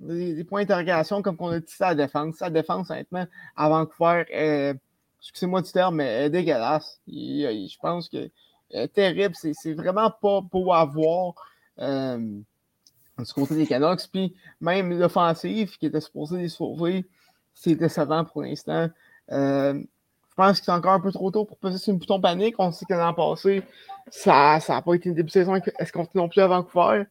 [0.00, 2.36] des, points d'interrogation, comme on a dit, ça la défense.
[2.36, 4.74] Sa défense, honnêtement, à Vancouver,
[5.20, 7.00] excusez-moi du terme, mais dégueulasse.
[7.06, 8.30] je pense que
[8.74, 9.34] est terrible.
[9.34, 11.34] C'est vraiment pas beau à voir
[11.78, 14.08] du côté des Canucks.
[14.12, 17.06] Puis même l'offensive qui était supposée les sauver,
[17.54, 18.88] c'est décevant pour l'instant.
[19.30, 22.56] Je pense que c'est encore un peu trop tôt pour passer sur une bouton panique.
[22.58, 23.62] On sait que l'an passé,
[24.10, 27.04] ça n'a pas été une début de saison est-ce qu'on non plus à Vancouver.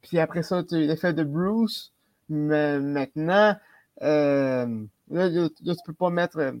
[0.00, 1.92] Puis après ça, tu as l'effet de Bruce.
[2.28, 3.56] Mais maintenant,
[4.02, 6.54] euh, là, tu peux pas mettre.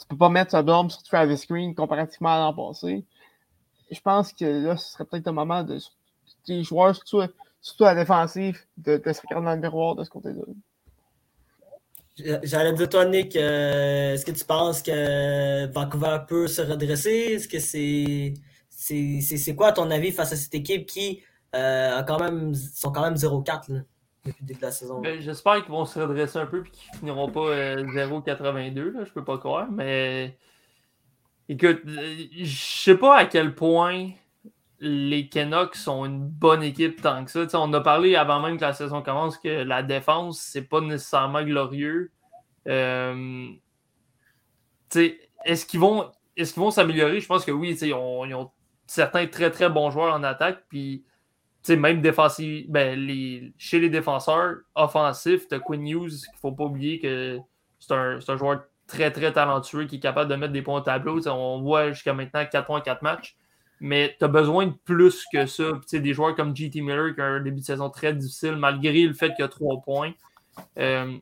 [0.00, 3.04] Tu peux pas mettre ce blâme sur Travis Green comparativement à l'an passé.
[3.90, 5.78] Je pense que là, ce serait peut-être un moment de
[6.46, 7.22] des joueurs, surtout,
[7.60, 10.42] surtout à la défensive, de, se regarder dans le miroir de ce côté-là.
[12.42, 17.10] J'allais dire, toi, Nick, euh, est-ce que tu penses que Vancouver peut se redresser?
[17.10, 18.34] Est-ce que c'est.
[18.70, 21.22] C'est quoi, ton avis, face à cette équipe qui
[21.54, 23.84] euh, a quand même, sont quand même 0-4
[24.24, 25.00] depuis la saison?
[25.00, 28.78] Ben, j'espère qu'ils vont se redresser un peu et qu'ils finiront pas 0-82.
[28.78, 29.70] Euh, je peux pas croire.
[29.70, 30.38] Mais
[31.48, 34.10] écoute, je sais pas à quel point
[34.80, 37.46] les Canucks sont une bonne équipe tant que ça.
[37.60, 41.42] on a parlé avant même que la saison commence que la défense, c'est pas nécessairement
[41.42, 42.10] glorieux.
[42.66, 43.48] Euh,
[45.44, 47.20] est-ce qu'ils vont est vont s'améliorer?
[47.20, 48.50] Je pense que oui, ils ont, ils ont,
[48.86, 50.64] certains très très bons joueurs en attaque.
[50.68, 51.04] Puis
[51.68, 56.64] même défensif, ben, les, chez les défenseurs offensifs, tu Quinn Hughes, qu'il ne faut pas
[56.64, 57.38] oublier que
[57.78, 60.80] c'est un, un, joueur très très talentueux qui est capable de mettre des points au
[60.80, 61.26] tableau.
[61.28, 63.36] on voit jusqu'à maintenant 4 points 4 matchs
[63.80, 65.72] mais tu as besoin de plus que ça.
[65.90, 69.14] des joueurs comme JT Miller qui a un début de saison très difficile, malgré le
[69.14, 70.12] fait qu'il a trois points.
[70.78, 71.16] Euh,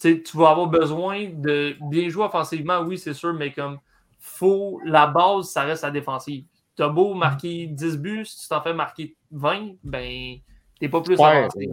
[0.00, 3.78] tu vas avoir besoin de bien jouer offensivement, oui, c'est sûr, mais comme
[4.20, 6.44] faut la base, ça reste la défensive.
[6.76, 10.38] Tu as beau marquer 10 buts, tu t'en fais marquer 20, ben
[10.80, 11.70] t'es pas plus avancé.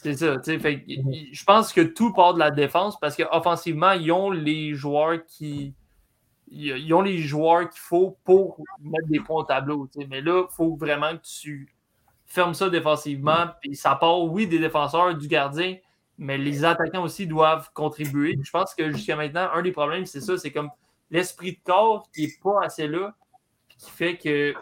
[0.00, 0.36] C'est ça.
[0.46, 5.74] je pense que tout part de la défense parce qu'offensivement, ils ont les joueurs qui
[6.50, 9.88] ils ont les joueurs qu'il faut pour mettre des points au tableau.
[10.08, 11.74] Mais là, il faut vraiment que tu
[12.26, 13.48] fermes ça défensivement.
[13.60, 15.76] Puis ça part, oui, des défenseurs, du gardien,
[16.16, 18.38] mais les attaquants aussi doivent contribuer.
[18.42, 20.70] Je pense que jusqu'à maintenant, un des problèmes, c'est ça, c'est comme
[21.10, 23.14] l'esprit de corps qui n'est pas assez là,
[23.68, 24.54] qui fait que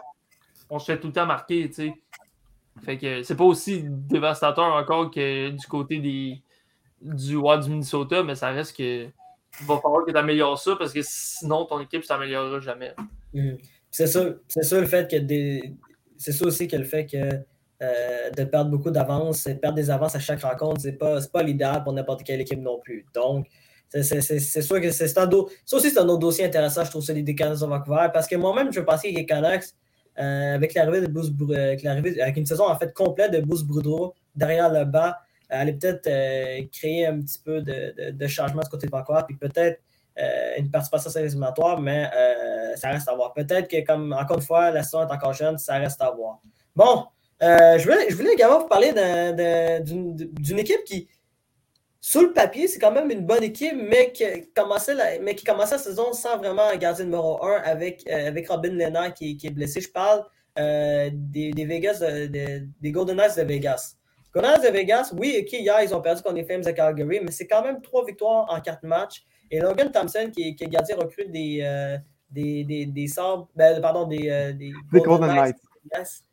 [0.69, 1.69] on se fait tout le temps marquer.
[2.83, 6.41] Fait que c'est pas aussi dévastateur encore que du côté des,
[7.01, 9.07] du, du Minnesota, mais ça reste que
[9.59, 12.93] il va falloir que tu améliores ça parce que sinon, ton équipe ne s'améliorera jamais.
[13.33, 13.57] Mhm.
[13.89, 15.73] C'est ça, c'est ça le fait que des...
[16.17, 17.17] c'est ça aussi que le fait que
[17.81, 21.83] euh, de perdre beaucoup d'avance, perdre des avances à chaque rencontre, c'est pas, pas l'idéal
[21.83, 23.05] pour n'importe quelle équipe non plus.
[23.13, 23.47] Donc,
[23.89, 25.49] c'est sûr que c'est un dos.
[25.65, 28.07] Ça aussi, c'est un autre dossier intéressant, je trouve, celui des Canucks de Vancouver.
[28.13, 29.69] Parce que moi-même, je pensais que les Canucks,
[30.19, 31.85] euh, avec l'arrivée de Bruce euh, avec,
[32.17, 37.05] avec, une saison en fait complète de Bruce Boudreau derrière le bas, peut-être euh, créer
[37.05, 39.79] un petit peu de, de, changement de côté de Vancouver, puis peut-être
[40.57, 42.09] une participation à éliminatoire, mais
[42.75, 43.33] ça reste à voir.
[43.33, 46.39] Peut-être que, comme encore une fois, la saison est encore jeune, ça reste à voir.
[46.75, 47.05] Bon,
[47.39, 48.93] je, voulais, je voulais également vous parler
[49.83, 51.07] d'une équipe qui,
[52.09, 54.23] sous le papier, c'est quand même une bonne équipe, mais qui
[54.55, 58.47] commençait la, mais qui commençait la saison sans vraiment un gardien numéro 1 avec, avec
[58.47, 59.81] Robin Lennart qui, qui, est blessé.
[59.81, 60.23] Je parle
[60.55, 63.97] des, des, Vegas, des Golden Knights de Vegas.
[64.33, 67.31] Golden de Vegas, oui, ok, hier, ils ont perdu contre les Flames de Calgary, mais
[67.31, 69.25] c'est quand même trois victoires en quatre matchs.
[69.51, 71.97] Et Logan Thompson, qui, qui est gardien recrue des, euh,
[72.29, 73.07] des, des, des
[73.53, 76.23] ben, pardon, des, euh, des Golden, Knights.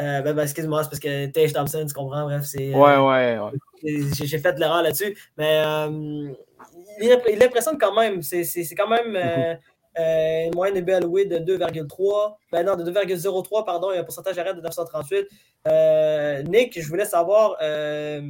[0.00, 2.74] Euh, ben, ben, excuse-moi, c'est parce que Tage Thompson, tu comprends, bref, c'est.
[2.74, 4.10] Ouais, ouais, ouais.
[4.22, 5.62] J'ai fait de l'erreur là-dessus, mais
[7.00, 8.22] il, il, impressionne quand même.
[8.22, 9.16] C'est quand même.
[9.98, 12.36] euh, une moyenne de BLW de 2,3.
[12.52, 15.26] Ben non, de 2,03, pardon, et un pourcentage d'arrêt de 938.
[15.66, 17.56] Euh, Nick, je voulais savoir.
[17.62, 18.20] Euh,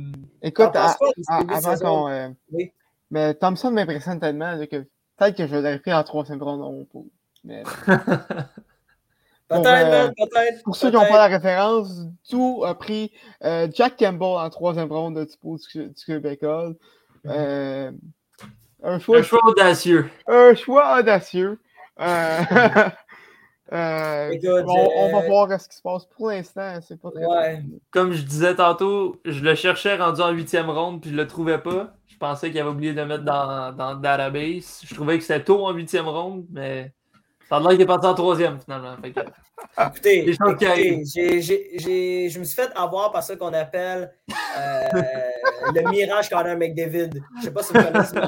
[0.43, 1.11] Écoute, à- quoi
[1.49, 2.09] avant qu'on.
[2.09, 2.73] euh, Oui.
[3.11, 4.77] Mais Thompson m'impressionne tellement que
[5.17, 6.47] peut-être que je l'aurais pris en troisième pas.
[7.45, 7.63] Mais
[9.49, 10.63] Pour, euh, peut-être.
[10.63, 13.13] pour ceux qui n'ont pas la référence, tout a pris
[13.45, 16.77] euh, Jack Campbell en troisième ronde de Tipo du, du Québec Hall.
[17.27, 17.91] Euh,
[18.83, 20.11] un, choix, Un choix audacieux.
[20.27, 21.59] un choix audacieux.
[21.99, 22.39] Euh,
[23.73, 26.05] euh, Écoute, on, on va voir ce qui se passe.
[26.05, 27.63] Pour l'instant, c'est pas très Ouais.
[27.91, 31.59] Comme je disais tantôt, je le cherchais rendu en huitième ronde, puis je le trouvais
[31.59, 31.95] pas.
[32.07, 34.83] Je pensais qu'il avait oublié de le mettre dans, dans le database.
[34.85, 36.93] Je trouvais que c'était tôt en huitième ronde, mais
[37.49, 38.97] ça a l'air qu'il est parti en troisième finalement.
[39.03, 39.21] Fait que-
[39.87, 40.33] Écoutez,
[42.31, 44.13] je me suis fait avoir par ce qu'on appelle
[44.59, 44.89] euh,
[45.75, 47.11] le mirage Connor McDavid.
[47.39, 48.21] Je sais pas si vous connaissez ce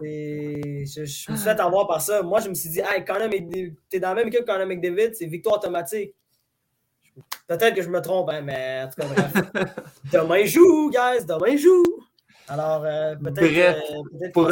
[0.00, 2.22] Je, je me suis fait avoir par ça.
[2.22, 3.28] Moi, je me suis dit, hey, Connor
[3.88, 6.14] t'es dans la même équipe que Connor McDavid, c'est victoire automatique.
[7.46, 9.32] Peut-être que je me trompe, hein, mais en tout cas, bref.
[10.12, 11.82] Demain joue, guys, demain joue.
[12.48, 13.42] Alors, euh, peut-être.
[13.68, 14.50] Euh, peut-être pour.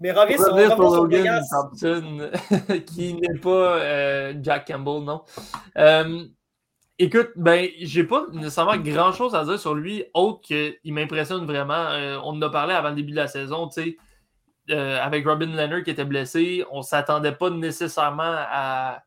[0.00, 1.42] Mais sur, revenir revenons pour Logan.
[1.50, 2.30] Thompson,
[2.86, 5.22] qui n'est pas euh, Jack Campbell, non.
[5.76, 6.24] Euh,
[6.98, 11.74] écoute, ben, j'ai pas nécessairement grand chose à dire sur lui, autre qu'il m'impressionne vraiment.
[11.74, 13.96] Euh, on en a parlé avant le début de la saison, tu sais,
[14.74, 19.02] avec Robin Leonard qui était blessé, on s'attendait pas nécessairement à,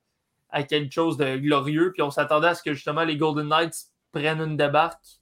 [0.49, 3.85] à quelque chose de glorieux, puis on s'attendait à ce que justement les Golden Knights
[4.11, 5.21] prennent une débarque.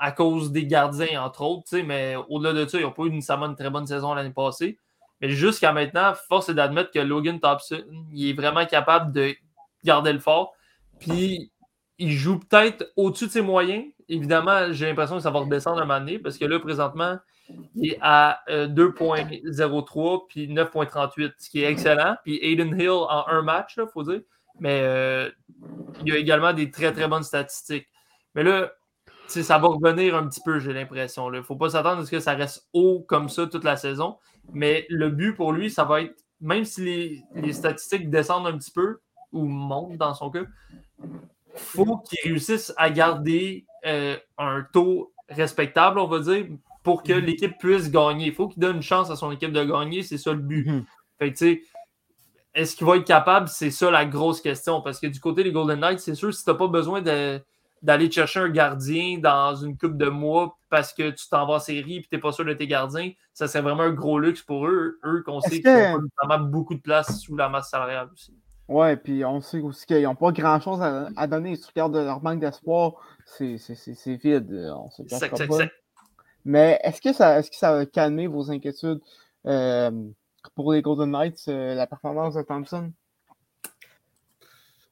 [0.00, 3.10] Euh, à cause des gardiens, entre autres, mais au-delà de ça, ils n'ont pas eu
[3.10, 4.78] nécessairement une très bonne saison l'année passée.
[5.20, 7.82] Mais jusqu'à maintenant, force est d'admettre que Logan Thompson,
[8.12, 9.34] il est vraiment capable de
[9.84, 10.54] garder le fort.
[11.00, 11.50] Puis,
[11.98, 13.84] il joue peut-être au-dessus de ses moyens.
[14.08, 17.18] Évidemment, j'ai l'impression que ça va redescendre un moment donné, parce que là, présentement,
[17.74, 22.16] il est à euh, 2.03 puis 9.38, ce qui est excellent.
[22.22, 24.20] Puis Aiden Hill en un match, il faut dire.
[24.60, 25.30] Mais euh,
[26.04, 27.86] il a également des très, très bonnes statistiques.
[28.34, 28.70] Mais là,
[29.28, 31.32] ça va revenir un petit peu, j'ai l'impression.
[31.32, 33.76] Il ne faut pas s'attendre à ce que ça reste haut comme ça toute la
[33.76, 34.16] saison.
[34.52, 38.56] Mais le but pour lui, ça va être, même si les, les statistiques descendent un
[38.56, 38.98] petit peu,
[39.32, 40.44] ou montent dans son cas,
[41.54, 46.46] faut qu'il réussisse à garder euh, un taux respectable, on va dire,
[46.82, 48.26] pour que l'équipe puisse gagner.
[48.28, 50.66] Il faut qu'il donne une chance à son équipe de gagner, c'est ça le but.
[50.66, 50.84] Mhm.
[51.18, 51.58] Fait que,
[52.54, 53.48] est-ce qu'il va être capable?
[53.48, 54.80] C'est ça la grosse question.
[54.80, 57.40] Parce que du côté des Golden Knights, c'est sûr, si tu n'as pas besoin de-
[57.82, 61.58] d'aller chercher un gardien dans une coupe de mois parce que tu t'en vas en
[61.60, 64.42] série et tu n'es pas sûr de tes gardiens, ça serait vraiment un gros luxe
[64.42, 64.98] pour eux.
[65.04, 68.08] Eux, qu'on sait que- qu'ils n'ont pas nécessairement beaucoup de place sous la masse salariale
[68.12, 68.34] aussi.
[68.68, 71.56] Ouais, puis on sait aussi qu'ils n'ont pas grand-chose à, à donner.
[71.56, 72.92] Si tu regardes leur manque d'espoir,
[73.24, 74.50] c'est c'est- c'est- c'est vide.
[74.76, 75.36] On se sec, pas.
[75.36, 75.70] sec.
[76.44, 79.00] Mais est-ce que, ça, est-ce que ça va calmer vos inquiétudes
[79.46, 79.90] euh,
[80.54, 82.92] pour les Golden Knights, euh, la performance de Thompson?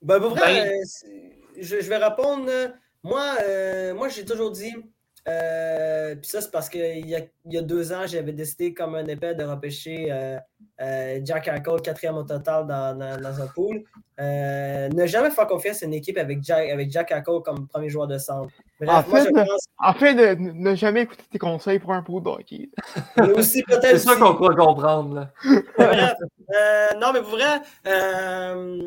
[0.02, 2.46] Ben, pour vrai, Ben- euh, je, je vais répondre.
[2.48, 2.68] euh,
[3.02, 4.74] Moi, euh, moi j'ai toujours dit,
[5.28, 8.72] euh, puis ça, c'est parce qu'il y a, il y a deux ans, j'avais décidé
[8.74, 10.38] comme un épais de repêcher euh,
[10.80, 13.82] euh, Jack Eichel, quatrième au total dans, dans, dans un pool.
[14.20, 17.88] Euh, ne jamais faire confiance à une équipe avec Jack, avec Jack Eichel comme premier
[17.88, 18.52] joueur de centre.
[18.80, 21.78] Bref, En moi, fait, je pense En fait, de ne ne jamais écouter tes conseils
[21.78, 22.70] pour un pot de hockey.
[23.42, 25.14] C'est ça qu'on croit comprendre.
[25.14, 25.32] Là.
[25.76, 26.14] Bref,
[26.54, 28.86] euh, non, mais pour vrai, euh,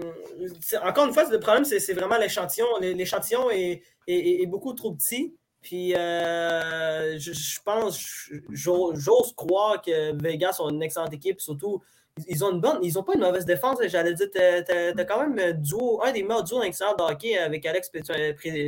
[0.83, 2.67] encore une fois, le problème, c'est c'est vraiment l'échantillon.
[2.79, 5.35] L'é- L'échantillon est, est- est- est beaucoup trop petit.
[5.61, 11.41] Puis, euh, je, je pense, j'ose croire que Vegas ont une excellente équipe.
[11.41, 11.81] Surtout,
[12.27, 13.77] ils ont une bonne, ils ont pas une mauvaise défense.
[13.87, 17.03] J'allais dire, t'as t'as- t'as quand même un duo, un des meilleurs duos excellents de
[17.03, 17.89] hockey avec Alex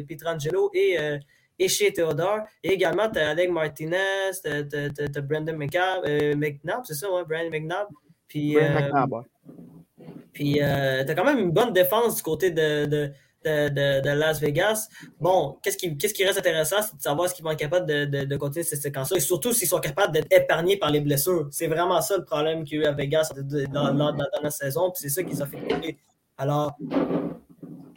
[0.07, 1.17] Pietrangelo et, euh,
[1.59, 2.39] et chez Theodore.
[2.63, 7.23] Et également, tu as Alec Martinez, tu as, Brandon McNabb, euh, McNabb, c'est ça, ouais,
[7.23, 7.87] Brandon McNabb.
[8.27, 10.05] Puis, euh, McNabb, ouais.
[10.33, 13.11] puis t'as quand même une bonne défense du côté de, de,
[13.43, 14.87] de, de- de Las Vegas.
[15.19, 17.85] Bon, qu'est-ce qui, qu'est-ce qui reste intéressant, c'est de savoir ce qu'ils vont être capables
[17.85, 21.47] de, continuer cette séquence-là et surtout s'ils sont capables d'être épargnés par les blessures.
[21.51, 23.31] C'est vraiment ça le problème qu'il y a eu à Vegas
[23.71, 25.97] dans, dans, dans, la saison, puis c'est ça qu'ils ont fait couler.
[26.37, 26.75] Alors,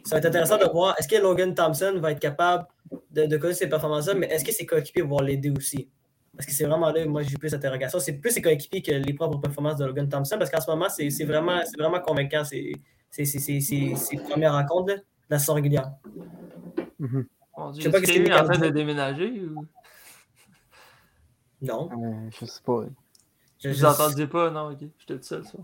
[0.03, 2.65] ça va être intéressant de voir est-ce que Logan Thompson va être capable
[3.11, 5.89] de, de connaître ces performances-là, mais est-ce que ses coéquipiers vont l'aider aussi?
[6.35, 7.97] Parce que c'est vraiment là, moi, j'ai plus d'interrogations.
[7.99, 10.87] C'est plus ses coéquipiers que les propres performances de Logan Thompson, parce qu'en ce moment,
[10.89, 12.73] c'est vraiment, c'est vraiment convaincant, ces,
[13.09, 14.99] ces, ces, ces, ces- ces premières rencontres là,
[15.29, 15.91] la saison régulière.
[17.57, 19.65] Mon Dieu, Je sais pas est-ce qu'est-ce qu'il qu'il est en train de déménager ou...
[21.61, 21.89] Non.
[21.91, 22.81] Euh, je sais pas.
[23.63, 24.49] Je, Vous entendiez pas?
[24.51, 24.79] Non, ok.
[24.99, 25.57] J'étais tout seul, ça.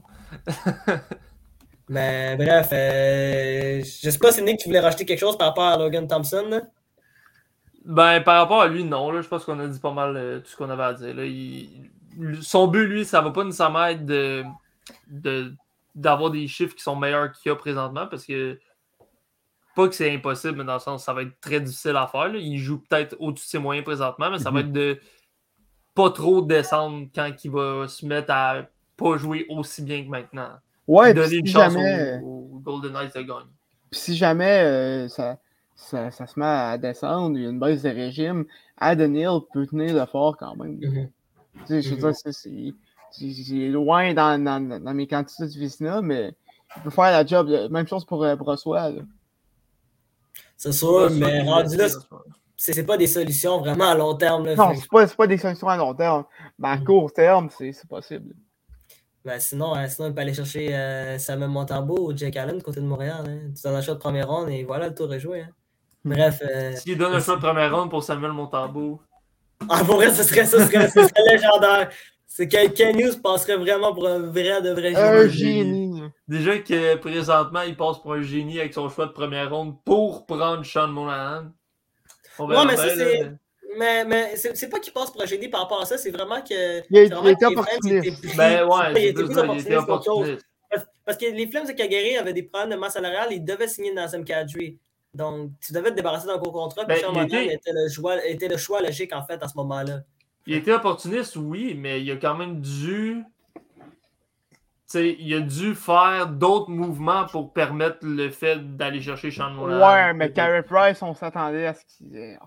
[1.90, 5.66] Mais bref, euh, je sais pas si Nick, tu voulais rajouter quelque chose par rapport
[5.66, 6.46] à Logan Thompson.
[6.50, 6.62] là?
[7.84, 9.12] Ben, par rapport à lui, non.
[9.12, 11.14] Là, je pense qu'on a dit pas mal euh, tout ce qu'on avait à dire.
[11.14, 11.26] Là.
[11.26, 11.90] Il-
[12.42, 14.44] son but, lui, ça va pas nécessairement être de,
[15.08, 15.54] de-
[15.96, 18.60] d'avoir des chiffres qui sont meilleurs qu'il y a présentement parce que
[19.76, 22.28] pas que c'est impossible, mais dans le sens ça va être très difficile à faire.
[22.30, 22.38] là.
[22.40, 24.68] Il joue peut-être au-dessus de ses moyens présentement, mais ça va Mhm.
[24.68, 25.00] être de
[25.94, 28.64] pas trop descendre quand il va se mettre à
[28.98, 30.50] pas jouer aussi bien que maintenant.
[30.88, 33.46] Ouais, Donner une si chance jamais, aux Golden Knights de gagner.
[33.90, 35.38] puis si jamais euh, ça,
[35.76, 38.46] ça, ça se met à descendre, il y a une baisse de régime,
[38.78, 40.78] Adenil peut tenir le fort quand même.
[40.82, 41.10] Mhm.
[41.62, 42.02] Tu sais, je veux Mhm.
[42.02, 42.74] dire, c'est-
[43.12, 46.34] c'est loin dans, dans, dans mes quantités de Vicina, mais
[46.78, 47.50] il peut faire la job.
[47.70, 48.90] Même chose pour euh, Brossois.
[48.90, 49.02] là.
[50.64, 51.88] C'est sûr, mais rendu là,
[52.56, 54.46] c'est c'est pas des solutions vraiment à long terme.
[54.46, 56.26] Là, Non, c'est pas, c'est pas des solutions à long terme,
[56.60, 56.84] mais à Mhm.
[56.84, 58.36] court terme, c'est c'est possible.
[59.26, 62.64] Ben, sinon, hein, sinon, il peut aller chercher euh, Samuel Montembeau ou Jake Allen du
[62.64, 63.24] côté de Montréal.
[63.28, 63.52] Hein.
[63.56, 65.42] Tu donnes un choix de première ronde et voilà, le tour est joué.
[65.42, 65.50] Hein.
[66.06, 66.42] Bref.
[66.48, 69.02] euh, S'il donne un choix de première ronde pour Samuel Montambeau,
[69.68, 71.90] Ah, pour vrai, ce serait, ça serait, ce serait légendaire.
[72.34, 75.92] C'est que Ken Hughes passerait vraiment pour un vrai de vrai Un génie.
[75.98, 76.04] génie.
[76.30, 80.26] déjà que présentement, il passe pour un génie avec son choix de première ronde pour
[80.26, 81.48] prendre Sean Monahan.
[82.40, 83.32] On Ouais, verra mais ça, c'est-.
[83.78, 86.42] Mais, mais c'est pas qu'il passe pour un génie par rapport à ça, c'est vraiment
[86.42, 86.80] que.
[86.90, 88.22] Il a- c'est il a vraiment été que les Flames opportuniste.
[88.22, 90.46] pris- Ben ouais, il était plus ça, il était opportuniste opportuniste.
[90.70, 93.68] Parce, parce que les Flames de Calgary avaient des problèmes de masse salariale, ils devaient
[93.68, 94.78] signer Nazem Kadri.
[95.14, 97.72] Donc, tu devais te débarrasser d'un gros contrat, puis Ben, Sean il Monahan était- était...
[97.74, 100.00] le choix, était le choix logique, en fait, à ce moment-là.
[100.48, 103.24] Il était opportuniste, oui, mais il a quand même dû.
[103.56, 109.52] Tu sais, il a dû faire d'autres mouvements pour permettre le fait d'aller chercher Sean
[109.52, 109.88] Monahan.
[109.88, 112.38] Ouais, mais Carey Price, on s'attendait à ce qu'il.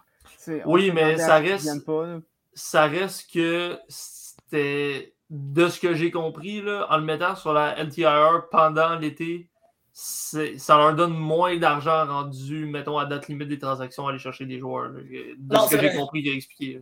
[0.67, 2.19] Oui, mais ça reste- pas,
[2.53, 7.75] ça reste que c'était de ce que j'ai compris là, en le mettant sur la
[7.83, 9.49] LTIR pendant l'été,
[9.93, 14.45] ça leur donne moins d'argent rendu, mettons, à date limite des transactions, à aller chercher
[14.45, 14.91] des joueurs.
[14.91, 16.75] là, de Non, ce que j'ai compris qu'il a expliqué.
[16.75, 16.81] là.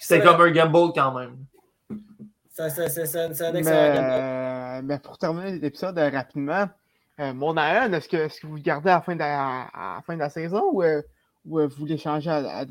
[0.00, 1.36] C'est C'était comme un gamble quand même.
[2.48, 4.78] Ça, ça, ça, ça- c'est un Mais, excellent gamin.
[4.78, 6.68] euh, mais pour terminer l'épisode euh, rapidement,
[7.20, 9.62] euh, mon Aaron, est-ce que, est-ce que vous le gardez à la fin de la,
[9.72, 11.02] à la, fin de la saison ou, euh,
[11.44, 12.64] ou vous l'échangez à, à?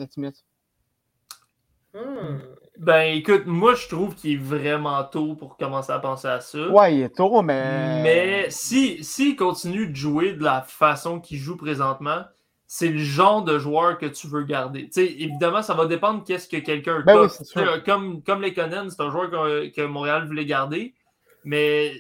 [1.94, 2.40] Hmm.
[2.78, 6.70] Ben écoute, moi je trouve qu'il est vraiment tôt pour commencer à penser à ça.
[6.70, 8.02] Ouais, il est tôt, mais.
[8.04, 12.24] Mais si s'il continue de jouer de la façon qu'il joue présentement,
[12.72, 14.88] c'est le genre de joueur que tu veux garder.
[14.95, 19.09] Évidemment, ça va dépendre qu'est-ce que quelqu'un Ben oui, Comme, comme les Conan, c'est un
[19.09, 20.93] joueur que, que Montréal voulait garder.
[21.43, 21.93] Mais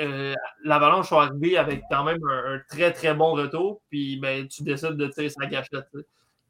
[0.00, 0.34] euh,
[0.64, 3.82] l'Avalanche sont arrivés avec quand même un, un très très bon retour.
[3.88, 5.86] Puis ben, tu décides de tirer sa gâchette.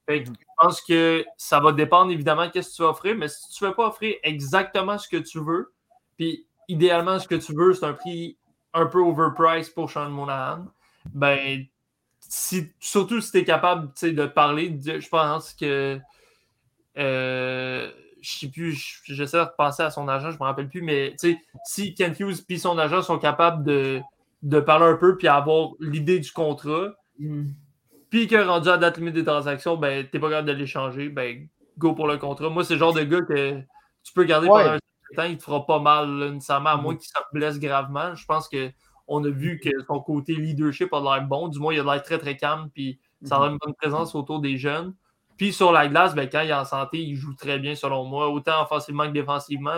[0.06, 3.14] Fait que je pense que ça va dépendre évidemment qu'est-ce que tu vas offrir.
[3.14, 5.70] Mais si tu ne veux pas offrir exactement ce que tu veux,
[6.16, 8.38] puis idéalement ce que tu veux, c'est un prix
[8.72, 10.64] un peu overpriced pour Sean Monahan,
[11.12, 11.66] ben
[12.32, 15.98] si, surtout si tu es capable de parler, je pense que
[16.96, 20.82] euh, je sais plus, je- j'essaie de repenser à son agent, je me rappelle plus,
[20.82, 21.16] mais
[21.64, 24.00] si Ken Hughes et son agent sont capables de,
[24.42, 27.48] de parler un peu puis avoir l'idée du contrat, Hmm.
[28.08, 31.46] puis que rendu à date limite des transactions, ben t'es pas capable de l'échanger, ben
[31.76, 32.48] go pour le contrat.
[32.48, 33.60] Moi, c'est le genre de gars que
[34.02, 34.62] tu peux garder Ouais.
[34.62, 34.78] pendant un
[35.10, 36.98] certain temps, il te fera pas mal là, nécessairement, à moins Mhm.
[36.98, 38.14] qu'il se blesse gravement.
[38.14, 38.70] Je pense que
[39.10, 41.48] on a vu que son côté leadership a l'air bon.
[41.48, 44.40] Du moins, il a l'air très très calme, puis ça a une bonne présence autour
[44.40, 44.94] des jeunes.
[45.36, 48.04] Puis sur la glace, ben, quand il est en santé, il joue très bien selon
[48.04, 49.72] moi, autant offensivement que défensivement.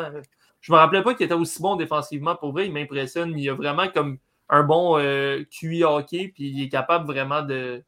[0.60, 2.36] Je me rappelais pas qu'il était aussi bon défensivement.
[2.36, 3.36] Pour vrai, il m'impressionne.
[3.38, 4.18] Il a vraiment comme
[4.50, 7.82] un bon euh, QI hockey, puis il est capable vraiment de,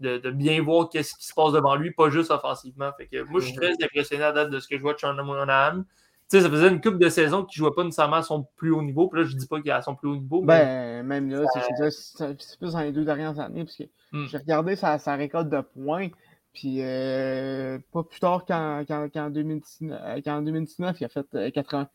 [0.00, 2.90] de, de bien voir qu'est-ce qui se passe devant lui, pas juste offensivement.
[2.96, 4.98] Fait que moi, je suis très impressionné à date de ce que je vois de
[4.98, 5.84] Sean Monahan.
[6.30, 8.46] Tu sais, ça faisait une couple de saisons qu'il ne jouait pas nécessairement à son
[8.56, 9.08] plus haut niveau.
[9.08, 11.30] Puis là, je dis pas qu'il est à son plus haut niveau, mais Ben, même
[11.30, 14.26] là, c'est- plus dans les deux dernières années, parce que Hmm.
[14.30, 16.08] j'ai regardé sa, sa récolte de points,
[16.52, 21.26] puis euh, pas plus tard qu'en qu'en- qu'en 2019, euh, qu'en 2019, il a fait
[21.34, 21.88] euh, 80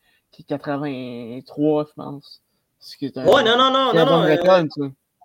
[0.48, 2.42] 83, je pense.
[2.80, 4.70] Ce qui est un, Ouais, non, non, non, euh, récolte.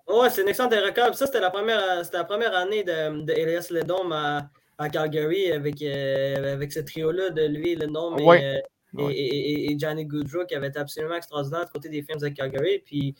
[0.07, 1.13] Ouais, c'est une excellente record.
[1.15, 4.89] Ça, c'était la première, euh, c'était la première année de, de Elias Ledom à, à
[4.89, 8.63] Calgary avec, euh, avec ce trio-là de lui, Ledom et, Ouais.
[8.97, 9.13] Et, Ouais.
[9.13, 12.29] et- et- et Johnny Goodrow qui avait été absolument extraordinaire du côté des Flames de
[12.29, 12.79] Calgary.
[12.85, 13.15] Puis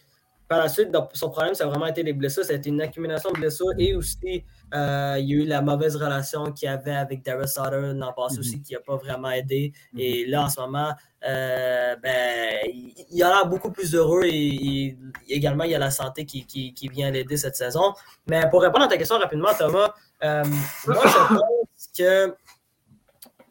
[0.47, 2.43] par la suite, donc, son problème, ça a vraiment été les blessures.
[2.43, 4.43] Ça a été une accumulation de blessures et aussi
[4.73, 8.35] euh, il y a eu la mauvaise relation qu'il avait avec Darius Sutter l'an passé
[8.35, 8.39] Mhm.
[8.39, 9.73] aussi qui n'a pas vraiment aidé.
[9.97, 10.91] Et là, en ce moment,
[11.27, 14.95] euh, ben, il, il a l'air beaucoup plus heureux et, et
[15.29, 17.93] également, il y a la santé qui, qui, qui vient l'aider cette saison.
[18.27, 19.91] Mais pour répondre à ta question rapidement, Thomas,
[20.23, 20.43] euh,
[20.87, 22.35] moi, je pense que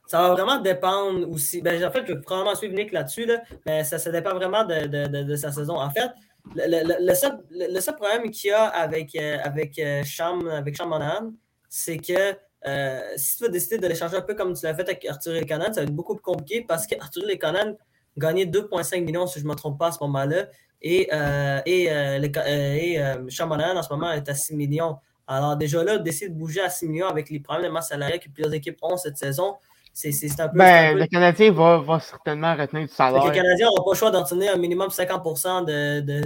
[0.08, 1.60] ça va vraiment dépendre aussi.
[1.62, 4.64] Ben, en fait, je vais probablement suivre Nick là-dessus, là, mais ça, ça dépend vraiment
[4.64, 4.86] de,
[5.22, 5.76] de- sa saison.
[5.76, 6.10] En fait,
[6.56, 10.48] le, le- le seul, le- seul problème qu'il y a avec, euh, avec, euh, Sham,
[10.48, 11.30] avec Monahan,
[11.68, 12.34] c'est que
[12.66, 15.34] euh, si tu vas décider de l'échanger un peu comme tu l'as fait avec Arthur
[15.34, 17.76] Lekonen, ça va être beaucoup plus compliqué parce qu'Arthur Lekonen
[18.16, 20.46] gagné 2,5 millions, si je ne me trompe pas, à ce moment-là.
[20.80, 24.96] Et, euh, et, euh, euh, euh, en ce moment, est à 6 millions.
[25.26, 28.18] Alors, déjà là, d'essayer de bouger à 6 millions avec les problèmes de masse salariale
[28.18, 29.56] que plusieurs équipes ont cette saison,
[29.98, 30.24] c'est un peu.
[30.28, 33.22] c'est un Ben, peu- le Canadien va, va certainement retenir du salaire.
[33.22, 36.00] que les Canadiens n'auront pas le choix d'en tenir un minimum 50 de.
[36.00, 36.20] de,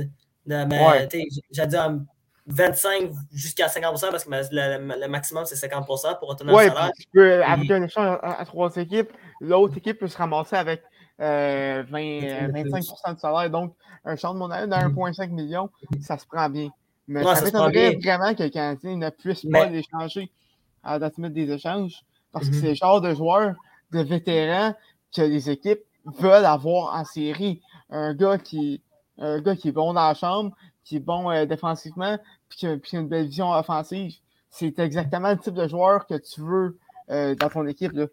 [0.47, 1.09] de Ouais.
[1.51, 1.95] J'allais dire
[2.47, 6.91] 25 jusqu'à 50% parce que le, le maximum, c'est 50% pour retenir Ouais, un salaire.
[6.95, 9.11] puis tu peux, avec un échange à, à trois équipes,
[9.41, 10.83] l'autre équipe peut se ramasser avec
[11.21, 13.49] euh, 20, euh, 25% de salaire.
[13.51, 15.71] Donc, un champ de monnaie de 1,5 million,
[16.01, 16.69] ça se prend bien.
[17.07, 20.31] Mais Ouais, ça ça m'étonnerait vraiment que le Canadien ne puisse pas l'échanger
[20.83, 22.03] à la des échanges.
[22.33, 22.61] Parce que Mhm.
[22.61, 23.55] c'est le genre de joueur,
[23.93, 24.75] de vétéran
[25.15, 25.83] que les équipes
[26.19, 27.61] veulent avoir en série.
[27.91, 28.83] Un gars qui,
[29.19, 30.53] un gars qui est bon dans la chambre,
[30.85, 32.19] qui est bon euh, défensivement,
[32.49, 34.15] puis qui, a, puis qui a une belle vision offensive.
[34.49, 36.79] C'est exactement le type de joueur que tu veux
[37.11, 37.93] euh, dans ton équipe.
[37.93, 38.07] Là.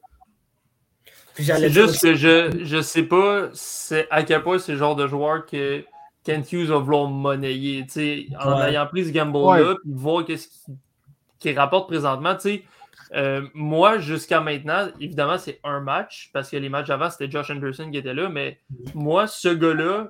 [1.36, 4.96] C'est dire juste que je, je sais pas c'est à quel point c'est le genre
[4.96, 5.86] de joueur que
[6.26, 7.84] Kent Hughes va vouloir monnayer.
[7.86, 8.70] tu sais, En Ouais.
[8.72, 9.76] ayant pris ce gamble-là, Ouais.
[9.82, 10.50] puis voir qu'est-ce
[11.40, 12.36] qu'il rapporte présentement.
[12.36, 12.64] tu sais.
[13.14, 17.50] Euh, moi, jusqu'à maintenant, évidemment, c'est un match, parce que les matchs avant, c'était Josh
[17.50, 18.60] Anderson qui était là, mais
[18.94, 20.10] moi, ce gars-là,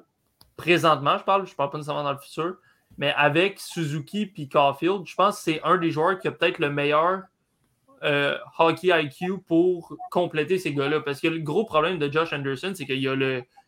[0.58, 2.58] présentement, je parle, je parle pas nécessairement dans le futur,
[2.98, 6.60] mais avec Suzuki puis Caulfield, je pense que c'est un des joueurs qui a peut-être
[6.60, 7.22] le meilleur
[8.04, 11.00] euh, hockey IQ pour compléter ces gars-là.
[11.00, 13.16] Parce que le gros problème de Josh Anderson, c'est qu'il y y a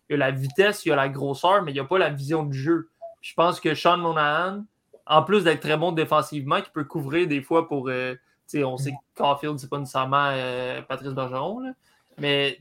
[0.09, 2.57] la vitesse, il y a la grosseur, mais il n'y a pas la vision du
[2.57, 2.89] jeu.
[3.22, 4.65] Je pense que Sean Monahan,
[5.05, 7.88] en plus d'être très bon défensivement, qui peut couvrir des fois pour.
[7.88, 8.15] euh,
[8.56, 11.72] on sait que Caulfield, c'est pas nécessairement euh, Patrice Bergeron, là,
[12.20, 12.60] mais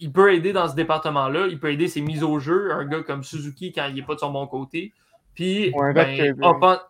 [0.00, 1.46] il peut aider dans ce département-là.
[1.48, 4.14] Il peut aider ses mises au jeu, un gars comme Suzuki quand il n'est pas
[4.14, 4.92] de son bon côté.
[5.34, 6.80] Puis, ben, offen-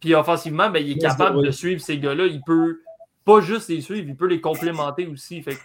[0.00, 1.46] puis offensivement, ben, il est Yes, capable oui.
[1.46, 2.26] de suivre ces gars-là.
[2.26, 2.80] Il peut
[3.24, 5.42] pas juste les suivre, il peut les complémenter aussi.
[5.42, 5.60] Fait que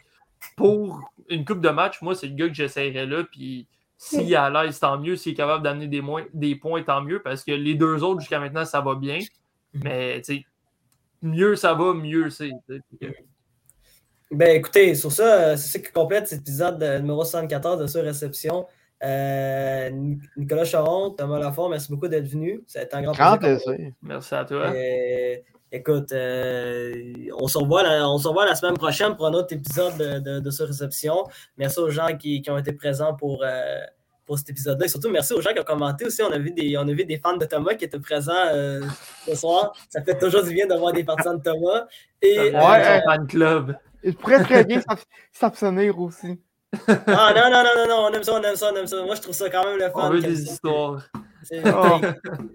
[0.58, 3.24] pour une coupe de match, moi, c'est le gars que j'essayerais là.
[3.24, 3.68] Puis
[3.98, 5.16] s'il est à l'aise, tant mieux.
[5.16, 7.22] S'il est capable d'amener des, moins- des points, tant mieux.
[7.22, 9.20] Parce que les deux autres, jusqu'à maintenant, ça va bien.
[9.74, 10.46] Mais tu sais,
[11.26, 12.52] mieux ça va, mieux c'est.
[14.32, 17.88] Ben écoutez, sur ça, euh, c'est ça qui complète cet épisode de- numéro 74 de
[17.88, 18.66] Sur-Réception.
[19.04, 22.64] Euh, Nic- Nicolas Charon, Thomas Lafont, merci beaucoup d'être venu.
[22.66, 23.66] Ça a été un grand Grand plaisir.
[23.74, 23.92] plaisir.
[24.02, 24.72] Merci à toi.
[24.74, 25.36] Euh,
[25.72, 26.92] écoute, euh,
[27.38, 30.20] on, se revoit la, on se revoit la semaine prochaine pour un autre épisode de,
[30.20, 31.24] de, de Sur-Réception.
[31.58, 33.80] Merci aux gens qui, qui ont été présents pour, euh,
[34.26, 34.86] pour cet épisode-là.
[34.86, 36.22] Et surtout, merci aux gens qui ont commenté aussi.
[36.24, 38.82] On a vu des, on a vu des fans de Thomas qui étaient présents euh,
[39.28, 39.74] ce soir.
[39.90, 41.86] Ça fait toujours du bien de voir des partisans de Thomas.
[42.22, 43.76] Et, Ouais, euh, un fan club.
[44.04, 45.00] Il pourrait très bien s'ab-
[45.32, 46.40] s'abstenir aussi.
[47.08, 49.04] Ah non, non, non, non, non, on aime ça, on aime ça, on aime ça.
[49.06, 50.08] Moi, je trouve ça quand même le fun.
[50.08, 50.52] On veut des ça.
[50.52, 51.02] histoires.
[51.54, 52.02] Oh.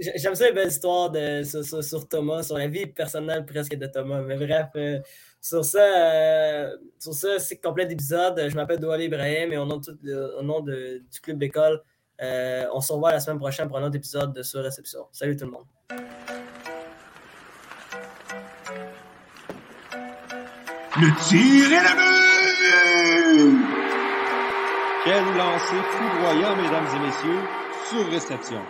[0.01, 3.47] J'ai- J'aime ça les belles histoires de, sur, sur- sur Thomas, sur la vie personnelle
[3.47, 4.21] presque de Thomas.
[4.21, 4.99] Mais bref, euh,
[5.41, 8.47] sur ça, euh, sur ça, c'est complet d'épisode.
[8.49, 11.39] Je m'appelle Douali Ibrahim et au nom, de tout le- au nom de- du club
[11.39, 11.83] d'école,
[12.23, 15.07] euh, on se revoit la semaine prochaine pour un autre épisode de Sur Réception.
[15.13, 15.65] Salut tout le monde.
[21.01, 23.59] Le tir est le but!
[25.05, 27.43] Quel lancer foudroyant, mesdames et messieurs,
[27.89, 28.61] sur réception.